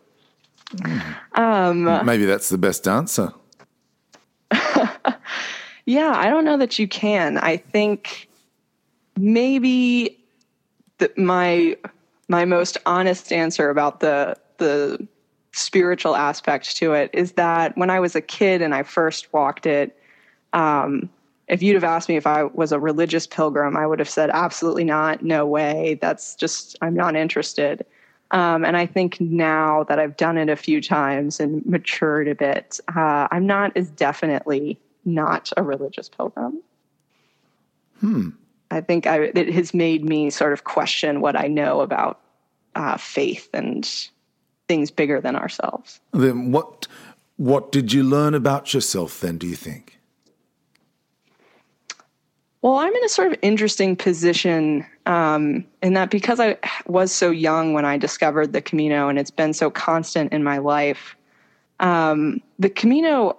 [1.35, 3.33] Um, Maybe that's the best answer.
[5.93, 7.37] Yeah, I don't know that you can.
[7.37, 8.27] I think
[9.15, 10.17] maybe
[11.17, 11.77] my
[12.27, 15.07] my most honest answer about the the
[15.51, 19.67] spiritual aspect to it is that when I was a kid and I first walked
[19.67, 19.95] it,
[20.53, 21.09] um,
[21.47, 24.31] if you'd have asked me if I was a religious pilgrim, I would have said,
[24.31, 25.99] absolutely not, no way.
[26.01, 27.85] That's just, I'm not interested.
[28.31, 32.33] Um, and I think now that I've done it a few times and matured a
[32.33, 36.61] bit, uh, I'm not as definitely not a religious pilgrim.
[37.99, 38.29] Hmm.
[38.71, 42.19] I think I, it has made me sort of question what I know about
[42.75, 43.87] uh, faith and
[44.67, 45.99] things bigger than ourselves.
[46.11, 46.87] Then what
[47.37, 49.99] what did you learn about yourself then, do you think?
[52.61, 57.29] Well, I'm in a sort of interesting position um, in that because I was so
[57.29, 61.15] young when I discovered the Camino and it's been so constant in my life,
[61.79, 63.35] Um, the Camino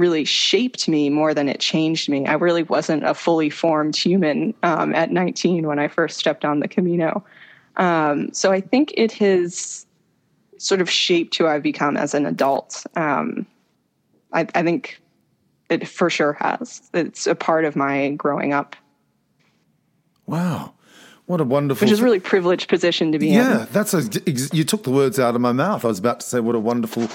[0.00, 2.26] really shaped me more than it changed me.
[2.26, 6.60] I really wasn't a fully formed human um, at 19 when I first stepped on
[6.60, 7.24] the Camino.
[7.76, 9.86] Um, so I think it has
[10.58, 12.84] sort of shaped who I've become as an adult.
[12.96, 13.46] Um,
[14.32, 15.00] I, I think
[15.68, 16.90] it for sure has.
[16.94, 18.74] It's a part of my growing up.
[20.26, 20.74] Wow.
[21.26, 21.86] What a wonderful.
[21.86, 23.58] Which is a really privileged position to be yeah, in.
[23.58, 24.02] Yeah, that's a.
[24.52, 25.84] You took the words out of my mouth.
[25.84, 27.08] I was about to say, what a wonderful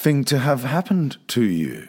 [0.00, 1.86] thing to have happened to you.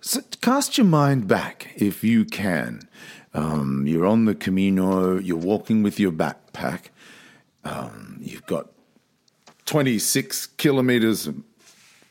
[0.00, 2.88] So cast your mind back, if you can.
[3.32, 5.16] Um, you're on the Camino.
[5.16, 6.86] You're walking with your backpack.
[7.62, 8.70] Um, you've got
[9.66, 11.28] 26 kilometers,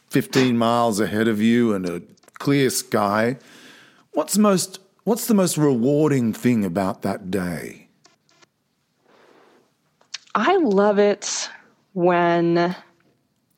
[0.10, 2.02] 15 miles ahead of you, and a
[2.40, 3.38] clear sky.
[4.12, 4.80] What's most?
[5.04, 7.90] What's the most rewarding thing about that day?
[10.34, 11.50] I love it
[11.94, 12.76] when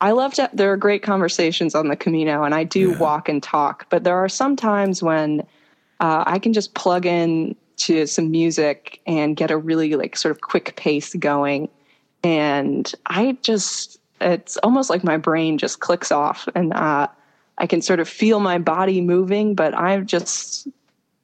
[0.00, 2.98] I love to, there are great conversations on the Camino and I do yeah.
[2.98, 5.40] walk and talk, but there are some times when
[6.00, 10.32] uh, I can just plug in to some music and get a really like sort
[10.32, 11.68] of quick pace going.
[12.22, 17.08] And I just, it's almost like my brain just clicks off and uh,
[17.58, 20.66] I can sort of feel my body moving, but I just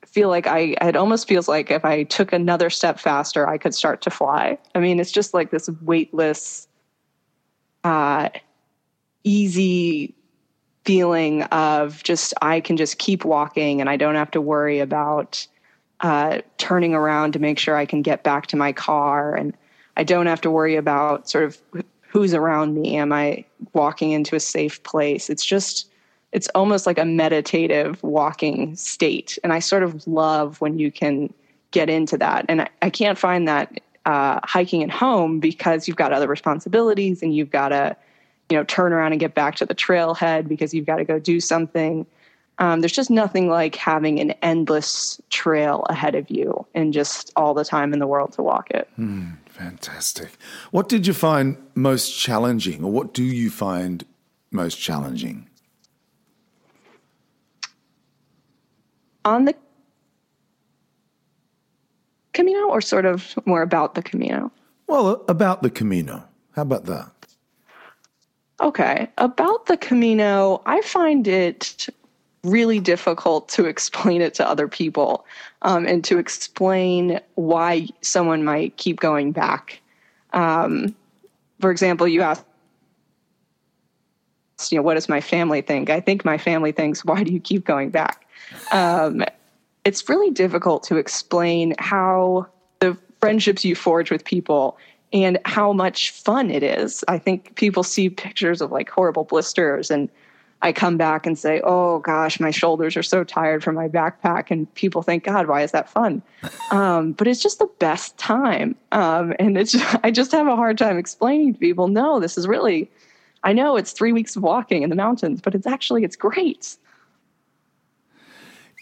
[0.04, 3.74] feel like I it almost feels like if I took another step faster, I could
[3.74, 4.58] start to fly.
[4.74, 6.68] I mean, it's just like this weightless,
[7.84, 8.30] uh,
[9.26, 10.14] easy
[10.84, 15.46] feeling of just I can just keep walking and I don't have to worry about
[16.00, 19.56] uh, turning around to make sure I can get back to my car and
[19.96, 21.60] I don't have to worry about sort of
[22.02, 22.96] who's around me.
[22.96, 25.28] Am I walking into a safe place?
[25.28, 25.90] It's just
[26.32, 29.38] it's almost like a meditative walking state.
[29.42, 31.32] And I sort of love when you can
[31.70, 32.44] get into that.
[32.48, 37.22] And I, I can't find that uh, hiking at home because you've got other responsibilities
[37.22, 37.96] and you've got to,
[38.50, 41.18] you know, turn around and get back to the trailhead because you've got to go
[41.18, 42.06] do something.
[42.58, 47.52] Um, there's just nothing like having an endless trail ahead of you and just all
[47.52, 48.88] the time in the world to walk it.
[48.98, 50.30] Mm, fantastic.
[50.70, 54.04] What did you find most challenging, or what do you find
[54.50, 55.48] most challenging?
[59.26, 59.54] on the
[62.32, 64.52] Camino or sort of more about the Camino?
[64.86, 66.24] Well, about the Camino.
[66.52, 67.10] How about that?
[68.60, 69.08] Okay.
[69.18, 71.88] About the Camino, I find it
[72.42, 75.26] really difficult to explain it to other people
[75.62, 79.80] um, and to explain why someone might keep going back.
[80.32, 80.94] Um,
[81.60, 82.44] for example, you asked,
[84.70, 85.90] you know, what does my family think?
[85.90, 88.26] I think my family thinks, why do you keep going back?
[88.72, 89.24] Um,
[89.84, 92.46] it's really difficult to explain how
[92.80, 94.78] the friendships you forge with people
[95.12, 97.04] and how much fun it is.
[97.08, 100.08] I think people see pictures of like horrible blisters and
[100.62, 104.50] I come back and say, "Oh gosh, my shoulders are so tired from my backpack,"
[104.50, 106.22] and people think, "God, why is that fun?"
[106.72, 110.78] Um, but it's just the best time, um, and it's I just have a hard
[110.78, 112.90] time explaining to people, "No, this is really."
[113.44, 116.76] I know it's three weeks of walking in the mountains, but it's actually it's great.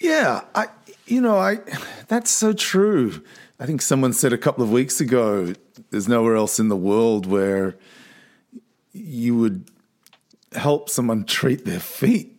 [0.00, 0.68] Yeah, I
[1.06, 1.58] you know, I
[2.08, 3.22] that's so true.
[3.60, 5.52] I think someone said a couple of weeks ago
[5.94, 7.76] there's nowhere else in the world where
[8.92, 9.70] you would
[10.52, 12.36] help someone treat their feet.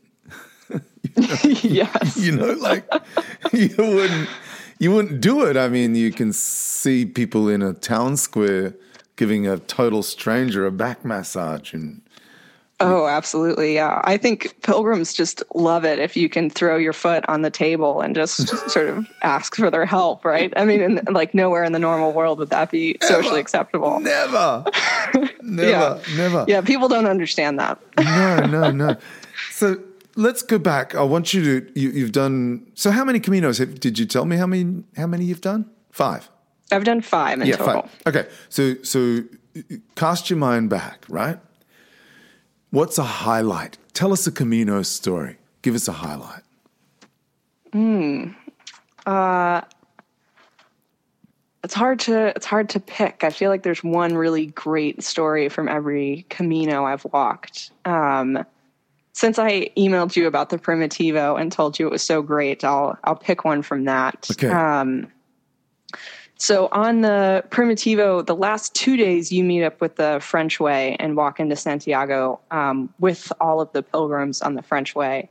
[0.70, 0.82] you
[1.18, 2.18] know, yes.
[2.18, 2.86] You know, like
[3.54, 4.30] you wouldn't
[4.78, 5.56] you wouldn't do it.
[5.56, 8.76] I mean, you can see people in a town square
[9.16, 12.02] giving a total stranger a back massage and
[12.82, 13.76] Oh, absolutely.
[13.76, 14.02] Yeah.
[14.04, 18.02] I think pilgrims just love it if you can throw your foot on the table
[18.02, 20.52] and just sort of ask for their help, right?
[20.58, 24.00] I mean, in, like nowhere in the normal world would that be socially acceptable.
[24.02, 24.66] Never.
[25.42, 25.70] never.
[25.70, 26.00] yeah.
[26.18, 26.46] Never.
[26.50, 26.62] Yeah.
[26.62, 27.80] People don't understand that.
[27.98, 28.98] no, no, no.
[29.52, 29.82] So
[30.16, 30.96] let's go back.
[30.96, 34.26] I want you to, you, have done, so how many Caminos have, did you tell
[34.26, 35.70] me how many, how many you've done?
[35.92, 36.30] Five.
[36.74, 37.84] I've done five in yeah, total.
[37.84, 38.16] Five.
[38.16, 38.30] Okay.
[38.50, 39.24] So, so
[39.96, 41.40] cast your mind back, right?
[42.76, 43.78] What's a highlight?
[43.94, 45.38] Tell us a Camino story.
[45.62, 46.42] Give us a highlight.
[47.72, 48.32] Hmm.
[49.06, 49.62] Uh,
[51.64, 53.24] it's hard to it's hard to pick.
[53.24, 57.72] I feel like there's one really great story from every Camino I've walked.
[57.86, 58.44] Um,
[59.14, 63.00] since I emailed you about the Primitivo and told you it was so great, I'll
[63.06, 64.28] I'll pick one from that.
[64.32, 64.50] Okay.
[64.50, 65.08] Um,
[66.38, 70.98] so on the Primitivo, the last two days you meet up with the French Way
[71.00, 75.30] and walk into Santiago um, with all of the pilgrims on the French Way.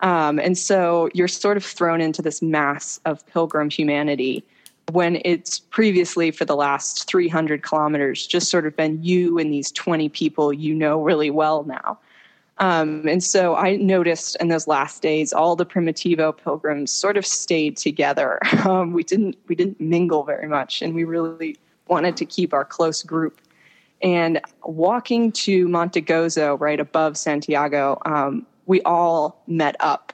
[0.00, 4.44] Um, and so you're sort of thrown into this mass of pilgrim humanity
[4.92, 9.70] when it's previously for the last 300 kilometers just sort of been you and these
[9.72, 11.98] 20 people you know really well now.
[12.60, 17.24] Um, and so I noticed in those last days, all the Primitivo pilgrims sort of
[17.24, 18.38] stayed together.
[18.68, 21.56] Um, we didn't we didn't mingle very much, and we really
[21.86, 23.40] wanted to keep our close group.
[24.02, 30.12] And walking to Monte Gozo, right above Santiago, um, we all met up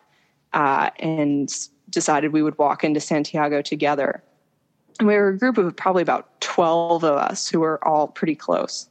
[0.52, 1.52] uh, and
[1.90, 4.22] decided we would walk into Santiago together.
[4.98, 8.36] And we were a group of probably about 12 of us who were all pretty
[8.36, 8.88] close.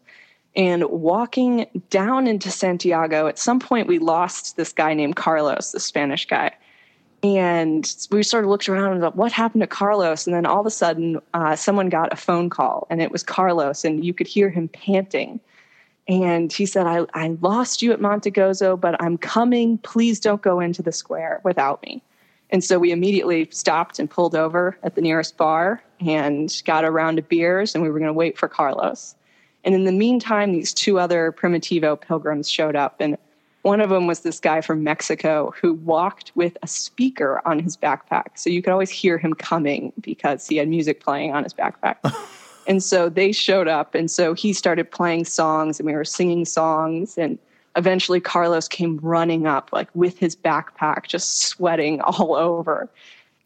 [0.56, 5.80] And walking down into Santiago, at some point we lost this guy named Carlos, the
[5.80, 6.52] Spanish guy.
[7.24, 10.28] And we sort of looked around and thought, what happened to Carlos?
[10.28, 13.24] And then all of a sudden, uh, someone got a phone call, and it was
[13.24, 15.40] Carlos, and you could hear him panting.
[16.08, 19.78] And he said, I, I lost you at Monte Gozo, but I'm coming.
[19.80, 22.04] Please don't go into the square without me.
[22.50, 26.92] And so we immediately stopped and pulled over at the nearest bar and got a
[26.92, 29.16] round of beers, and we were going to wait for Carlos.
[29.64, 33.18] And in the meantime, these two other Primitivo pilgrims showed up, and
[33.64, 37.78] one of them was this guy from Mexico who walked with a speaker on his
[37.78, 38.26] backpack.
[38.36, 41.96] So you could always hear him coming because he had music playing on his backpack.
[42.68, 43.96] and so they showed up.
[43.96, 47.18] And so he started playing songs and we were singing songs.
[47.18, 47.40] And
[47.78, 52.90] eventually Carlos came running up, like with his backpack, just sweating all over.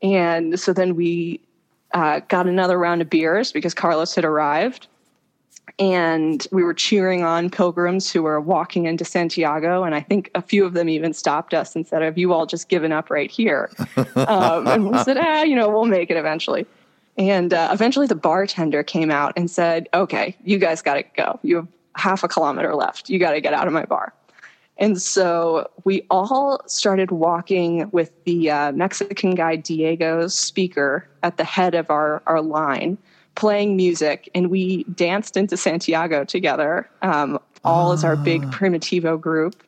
[0.01, 1.39] And so then we
[1.93, 4.87] uh, got another round of beers because Carlos had arrived
[5.79, 9.83] and we were cheering on pilgrims who were walking into Santiago.
[9.83, 12.45] And I think a few of them even stopped us and said, Have you all
[12.45, 13.69] just given up right here?
[14.15, 16.65] um, and we said, Ah, you know, we'll make it eventually.
[17.17, 21.39] And uh, eventually the bartender came out and said, Okay, you guys got to go.
[21.43, 23.09] You have half a kilometer left.
[23.09, 24.13] You got to get out of my bar.
[24.79, 31.43] And so we all started walking with the uh, Mexican guy Diego's speaker at the
[31.43, 32.99] head of our, our line
[33.37, 38.51] playing music, and we danced into Santiago together, um, all as our big ah.
[38.51, 39.63] Primitivo group.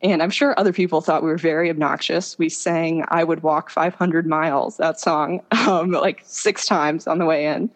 [0.00, 2.38] And I'm sure other people thought we were very obnoxious.
[2.38, 7.26] We sang I Would Walk 500 Miles, that song, um, like six times on the
[7.26, 7.68] way in.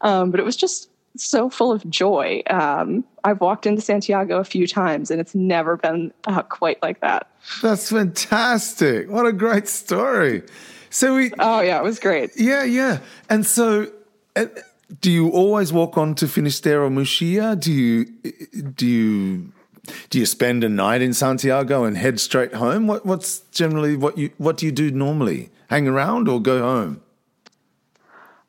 [0.00, 2.42] Um, but it was just so full of joy.
[2.50, 7.00] Um, I've walked into Santiago a few times and it's never been uh, quite like
[7.00, 7.30] that.
[7.62, 9.08] That's fantastic.
[9.08, 10.42] What a great story.
[10.90, 11.32] So we.
[11.38, 12.30] Oh, yeah, it was great.
[12.36, 12.98] Yeah, yeah.
[13.30, 13.92] And so.
[14.34, 14.46] Uh,
[15.00, 17.58] do you always walk on to Finisterre or Muxía?
[17.58, 18.04] Do you
[18.72, 19.52] do you
[20.10, 22.86] do you spend a night in Santiago and head straight home?
[22.86, 25.50] What, what's generally what you what do you do normally?
[25.68, 27.02] Hang around or go home?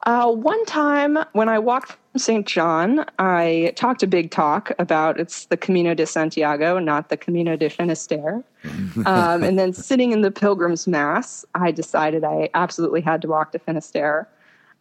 [0.05, 2.47] Uh, one time when I walked from St.
[2.47, 7.57] John, I talked a big talk about it's the Camino de Santiago, not the Camino
[7.57, 8.41] de Finisterre.
[9.05, 13.51] um, and then sitting in the Pilgrim's Mass, I decided I absolutely had to walk
[13.51, 14.27] to Finisterre.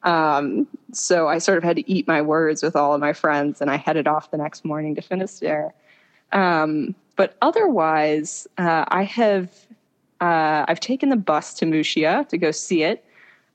[0.03, 3.61] Um, so I sort of had to eat my words with all of my friends,
[3.61, 5.75] and I headed off the next morning to Finisterre.
[6.33, 9.51] Um, but otherwise, uh, I have
[10.21, 13.05] uh, I've taken the bus to Muxía to go see it.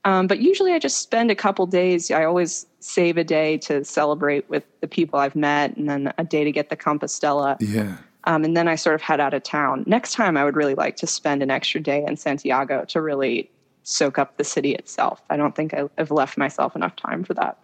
[0.06, 2.10] Um, but usually, I just spend a couple days.
[2.10, 6.24] I always save a day to celebrate with the people I've met, and then a
[6.24, 7.56] day to get the Compostela.
[7.60, 7.96] Yeah.
[8.24, 9.84] Um, and then I sort of head out of town.
[9.86, 13.50] Next time, I would really like to spend an extra day in Santiago to really
[13.84, 15.22] soak up the city itself.
[15.30, 17.58] I don't think I, have left myself enough time for that.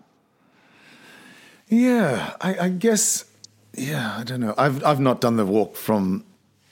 [1.68, 3.24] Yeah, I, I, guess.
[3.74, 4.54] Yeah, I don't know.
[4.56, 6.24] I've I've not done the walk from.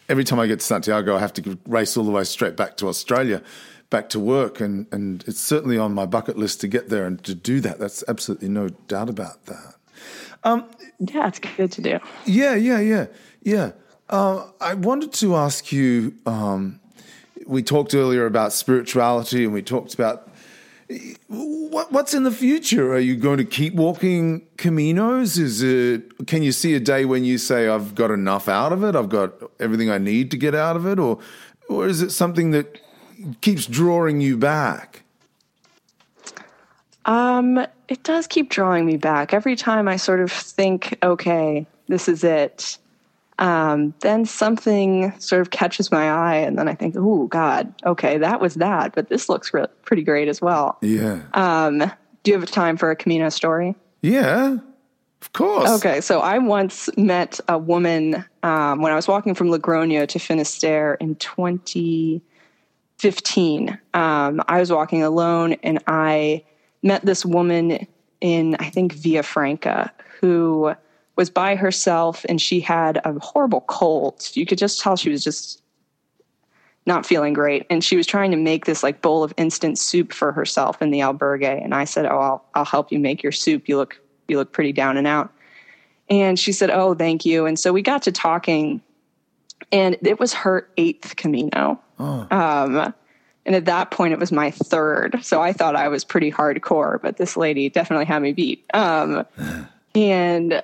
[0.08, 2.78] Every time I get to Santiago, I have to race all the way straight back
[2.78, 3.42] to Australia,
[3.90, 7.22] back to work, and and it's certainly on my bucket list to get there and
[7.24, 7.78] to do that.
[7.78, 9.74] That's absolutely no doubt about that.
[10.44, 10.68] Um,
[10.98, 11.98] yeah, it's good to do.
[12.24, 13.06] Yeah, yeah, yeah,
[13.42, 13.72] yeah.
[14.08, 16.14] Uh, I wanted to ask you.
[16.26, 16.80] Um,
[17.48, 20.28] we talked earlier about spirituality and we talked about
[21.26, 22.92] what, what's in the future?
[22.92, 25.38] Are you going to keep walking caminos?
[25.38, 26.26] Is it?
[26.26, 28.94] Can you see a day when you say, "I've got enough out of it.
[28.94, 31.18] I've got everything I need to get out of it," or,
[31.68, 32.80] or is it something that
[33.40, 35.02] keeps drawing you back?
[37.04, 42.08] Um, it does keep drawing me back every time I sort of think, "Okay, this
[42.08, 42.78] is it."
[43.38, 48.18] Um, then something sort of catches my eye, and then I think, "Oh God, okay,
[48.18, 50.76] that was that," but this looks re- pretty great as well.
[50.82, 51.20] Yeah.
[51.34, 51.78] Um,
[52.22, 53.74] do you have time for a Camino story?
[54.02, 54.56] Yeah,
[55.20, 55.68] of course.
[55.70, 60.18] Okay, so I once met a woman um, when I was walking from Logroño to
[60.18, 63.78] Finisterre in 2015.
[63.94, 66.42] Um, I was walking alone, and I
[66.82, 67.86] met this woman
[68.20, 70.74] in I think Villafranca, who
[71.18, 74.30] was by herself and she had a horrible cold.
[74.34, 75.60] You could just tell she was just
[76.86, 77.66] not feeling great.
[77.68, 80.92] And she was trying to make this like bowl of instant soup for herself in
[80.92, 81.62] the albergue.
[81.62, 83.68] And I said, Oh, I'll, I'll help you make your soup.
[83.68, 85.32] You look, you look pretty down and out.
[86.08, 87.46] And she said, Oh, thank you.
[87.46, 88.80] And so we got to talking
[89.72, 91.80] And it was her eighth Camino.
[92.30, 92.94] Um,
[93.44, 95.18] and at that point, it was my third.
[95.22, 98.64] So I thought I was pretty hardcore, but this lady definitely had me beat.
[98.72, 99.26] Um,
[99.96, 100.62] and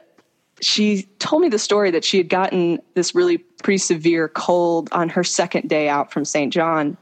[0.64, 5.08] she told me the story that she had gotten this really pretty severe cold on
[5.08, 6.52] her second day out from St.
[6.52, 6.96] John.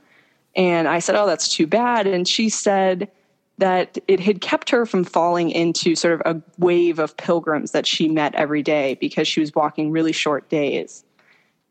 [0.57, 2.07] And I said, Oh, that's too bad.
[2.07, 3.11] And she said
[3.59, 7.87] that it had kept her from falling into sort of a wave of pilgrims that
[7.87, 11.05] she met every day because she was walking really short days.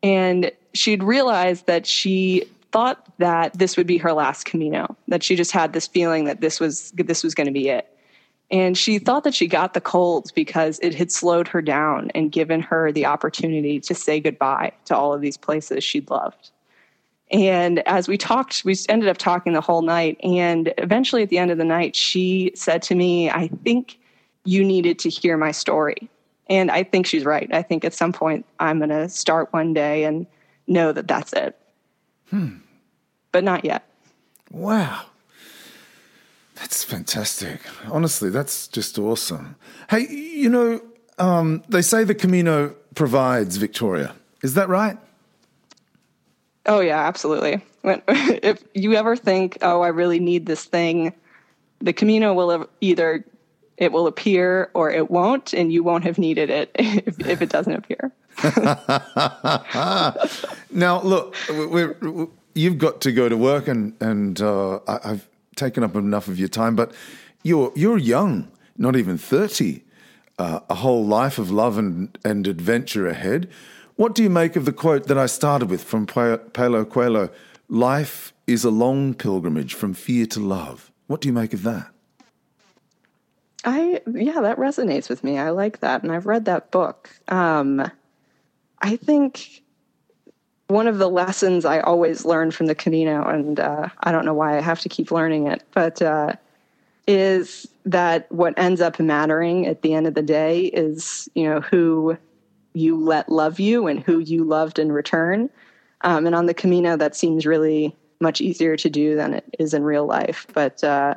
[0.02, 5.36] And she'd realized that she thought that this would be her last Camino, that she
[5.36, 7.91] just had this feeling that this was this was going to be it.
[8.52, 12.30] And she thought that she got the colds because it had slowed her down and
[12.30, 16.50] given her the opportunity to say goodbye to all of these places she'd loved.
[17.30, 20.18] And as we talked, we ended up talking the whole night.
[20.22, 23.98] And eventually at the end of the night, she said to me, I think
[24.44, 26.10] you needed to hear my story.
[26.50, 27.48] And I think she's right.
[27.54, 30.26] I think at some point I'm going to start one day and
[30.66, 31.58] know that that's it.
[32.28, 32.56] Hmm.
[33.30, 33.88] But not yet.
[34.50, 35.06] Wow.
[36.62, 37.60] That's fantastic.
[37.90, 39.56] Honestly, that's just awesome.
[39.90, 40.80] Hey, you know,
[41.18, 44.14] um, they say the Camino provides Victoria.
[44.44, 44.96] Is that right?
[46.66, 47.60] Oh yeah, absolutely.
[47.80, 51.12] When, if you ever think, "Oh, I really need this thing,"
[51.80, 53.24] the Camino will either
[53.76, 57.48] it will appear or it won't, and you won't have needed it if, if it
[57.48, 58.12] doesn't appear.
[60.70, 65.28] now, look, we're, we're, you've got to go to work, and and uh, I, I've
[65.56, 66.92] taken up enough of your time, but
[67.42, 69.84] you're you're young, not even thirty.
[70.38, 73.48] Uh, a whole life of love and, and adventure ahead.
[73.96, 77.28] What do you make of the quote that I started with from Paulo Coelho?
[77.68, 80.90] Life is a long pilgrimage from fear to love.
[81.06, 81.92] What do you make of that?
[83.64, 85.38] I yeah, that resonates with me.
[85.38, 87.10] I like that, and I've read that book.
[87.28, 87.90] Um,
[88.80, 89.61] I think
[90.72, 94.34] one of the lessons I always learn from the Camino, and uh, I don't know
[94.34, 96.32] why I have to keep learning it, but uh,
[97.06, 101.60] is that what ends up mattering at the end of the day is you know
[101.60, 102.16] who
[102.74, 105.50] you let love you and who you loved in return.
[106.00, 109.74] Um, and on the Camino, that seems really much easier to do than it is
[109.74, 110.46] in real life.
[110.54, 111.14] But uh,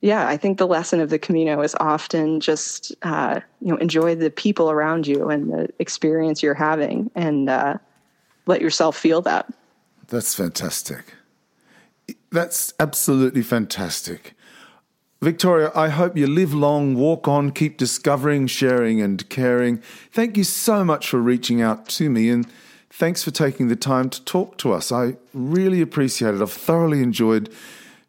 [0.00, 4.14] yeah, I think the lesson of the Camino is often just uh, you know enjoy
[4.14, 7.78] the people around you and the experience you're having, and uh,
[8.46, 9.52] let yourself feel that.
[10.08, 11.14] That's fantastic.
[12.30, 14.34] That's absolutely fantastic.
[15.22, 19.78] Victoria, I hope you live long, walk on, keep discovering, sharing, and caring.
[20.12, 22.46] Thank you so much for reaching out to me, and
[22.90, 24.92] thanks for taking the time to talk to us.
[24.92, 26.42] I really appreciate it.
[26.42, 27.50] I've thoroughly enjoyed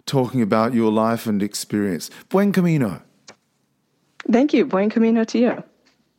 [0.06, 2.10] talking about your life and experience.
[2.28, 3.02] Buen Camino.
[4.30, 4.66] Thank you.
[4.66, 5.64] Buen Camino to you.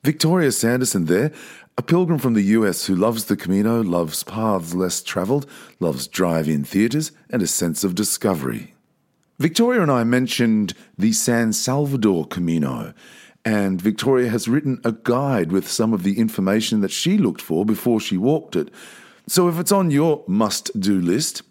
[0.02, 1.32] Victoria Sanderson there,
[1.78, 5.46] a pilgrim from the US who loves the Camino, loves paths less traveled,
[5.78, 8.74] loves drive in theaters, and a sense of discovery.
[9.38, 12.94] Victoria and I mentioned the San Salvador Camino,
[13.44, 17.66] and Victoria has written a guide with some of the information that she looked for
[17.66, 18.70] before she walked it.
[19.26, 21.42] So if it's on your must do list,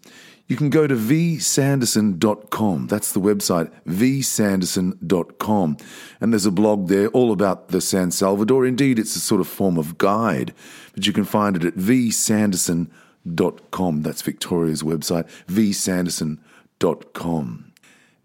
[0.48, 2.88] you can go to vsanderson.com.
[2.88, 5.78] That's the website, vsanderson.com.
[6.22, 8.64] And there's a blog there all about the San Salvador.
[8.66, 10.54] Indeed, it's a sort of form of guide,
[10.94, 14.02] but you can find it at vsanderson.com.
[14.04, 17.72] That's Victoria's website, vsanderson.com.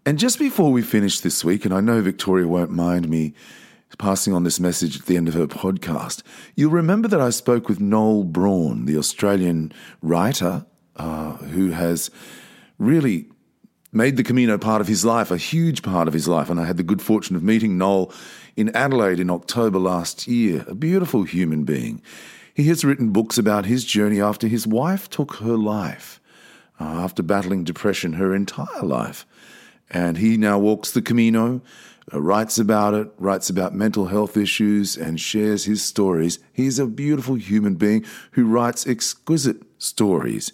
[0.03, 3.33] And just before we finish this week, and I know Victoria won't mind me
[3.97, 6.23] passing on this message at the end of her podcast,
[6.55, 10.65] you'll remember that I spoke with Noel Braun, the Australian writer
[11.01, 12.11] uh, who has
[12.77, 13.25] really
[13.91, 16.49] made the Camino part of his life, a huge part of his life.
[16.49, 18.13] And I had the good fortune of meeting Noel
[18.55, 22.03] in Adelaide in October last year, a beautiful human being.
[22.53, 26.21] He has written books about his journey after his wife took her life,
[26.79, 29.25] uh, after battling depression her entire life.
[29.89, 31.61] And he now walks the Camino,
[32.13, 36.37] uh, writes about it, writes about mental health issues, and shares his stories.
[36.53, 40.53] He's a beautiful human being who writes exquisite stories.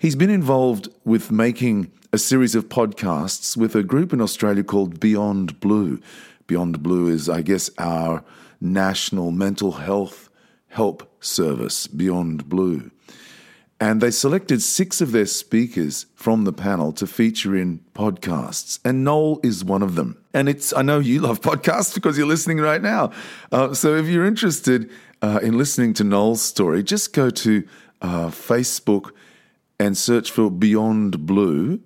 [0.00, 4.98] He's been involved with making a series of podcasts with a group in Australia called
[4.98, 6.00] Beyond Blue.
[6.46, 8.24] Beyond Blue is, I guess, our
[8.62, 10.30] national mental health
[10.68, 12.90] help service, Beyond Blue.
[13.78, 18.80] And they selected six of their speakers from the panel to feature in podcasts.
[18.82, 20.16] And Noel is one of them.
[20.32, 23.10] And it's, I know you love podcasts because you're listening right now.
[23.52, 24.90] Uh, so if you're interested
[25.20, 27.68] uh, in listening to Noel's story, just go to
[28.00, 29.10] uh, Facebook
[29.80, 31.80] and search for Beyond Blue.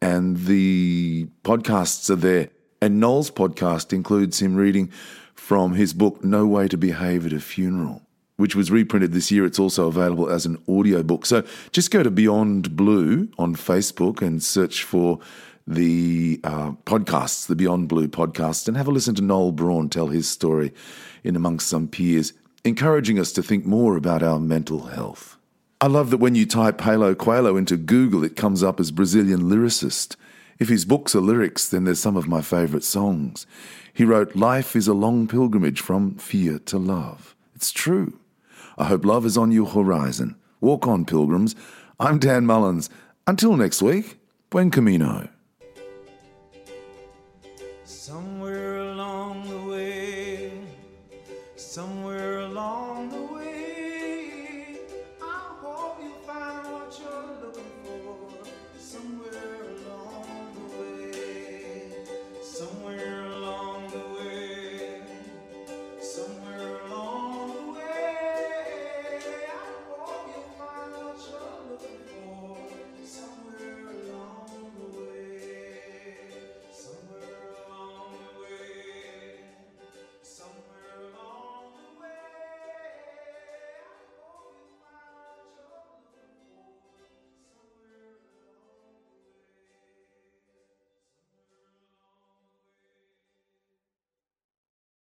[0.00, 2.50] And the podcasts are there.
[2.80, 4.88] And Noel's podcast includes him reading
[5.34, 8.02] from his book, No Way to Behave at a Funeral.
[8.36, 9.44] which was reprinted this year.
[9.44, 11.26] It's also available as an audiobook.
[11.26, 11.42] So
[11.72, 15.18] just go to Beyond Blue on Facebook and search for
[15.66, 20.06] the uh, podcasts, the Beyond Blue podcast, and have a listen to Noel Braun tell
[20.06, 20.72] his story
[21.24, 22.32] in amongst some peers,
[22.64, 25.37] encouraging us to think more about our mental health.
[25.80, 29.42] I love that when you type Paulo Coelho into Google, it comes up as Brazilian
[29.42, 30.16] lyricist.
[30.58, 33.46] If his books are lyrics, then there's some of my favourite songs.
[33.94, 37.36] He wrote, Life is a long pilgrimage from fear to love.
[37.54, 38.18] It's true.
[38.76, 40.34] I hope love is on your horizon.
[40.60, 41.54] Walk on, pilgrims.
[42.00, 42.90] I'm Dan Mullins.
[43.28, 44.18] Until next week,
[44.50, 45.28] buen camino.
[47.84, 50.60] Somewhere along the way,
[51.54, 51.97] somewhere.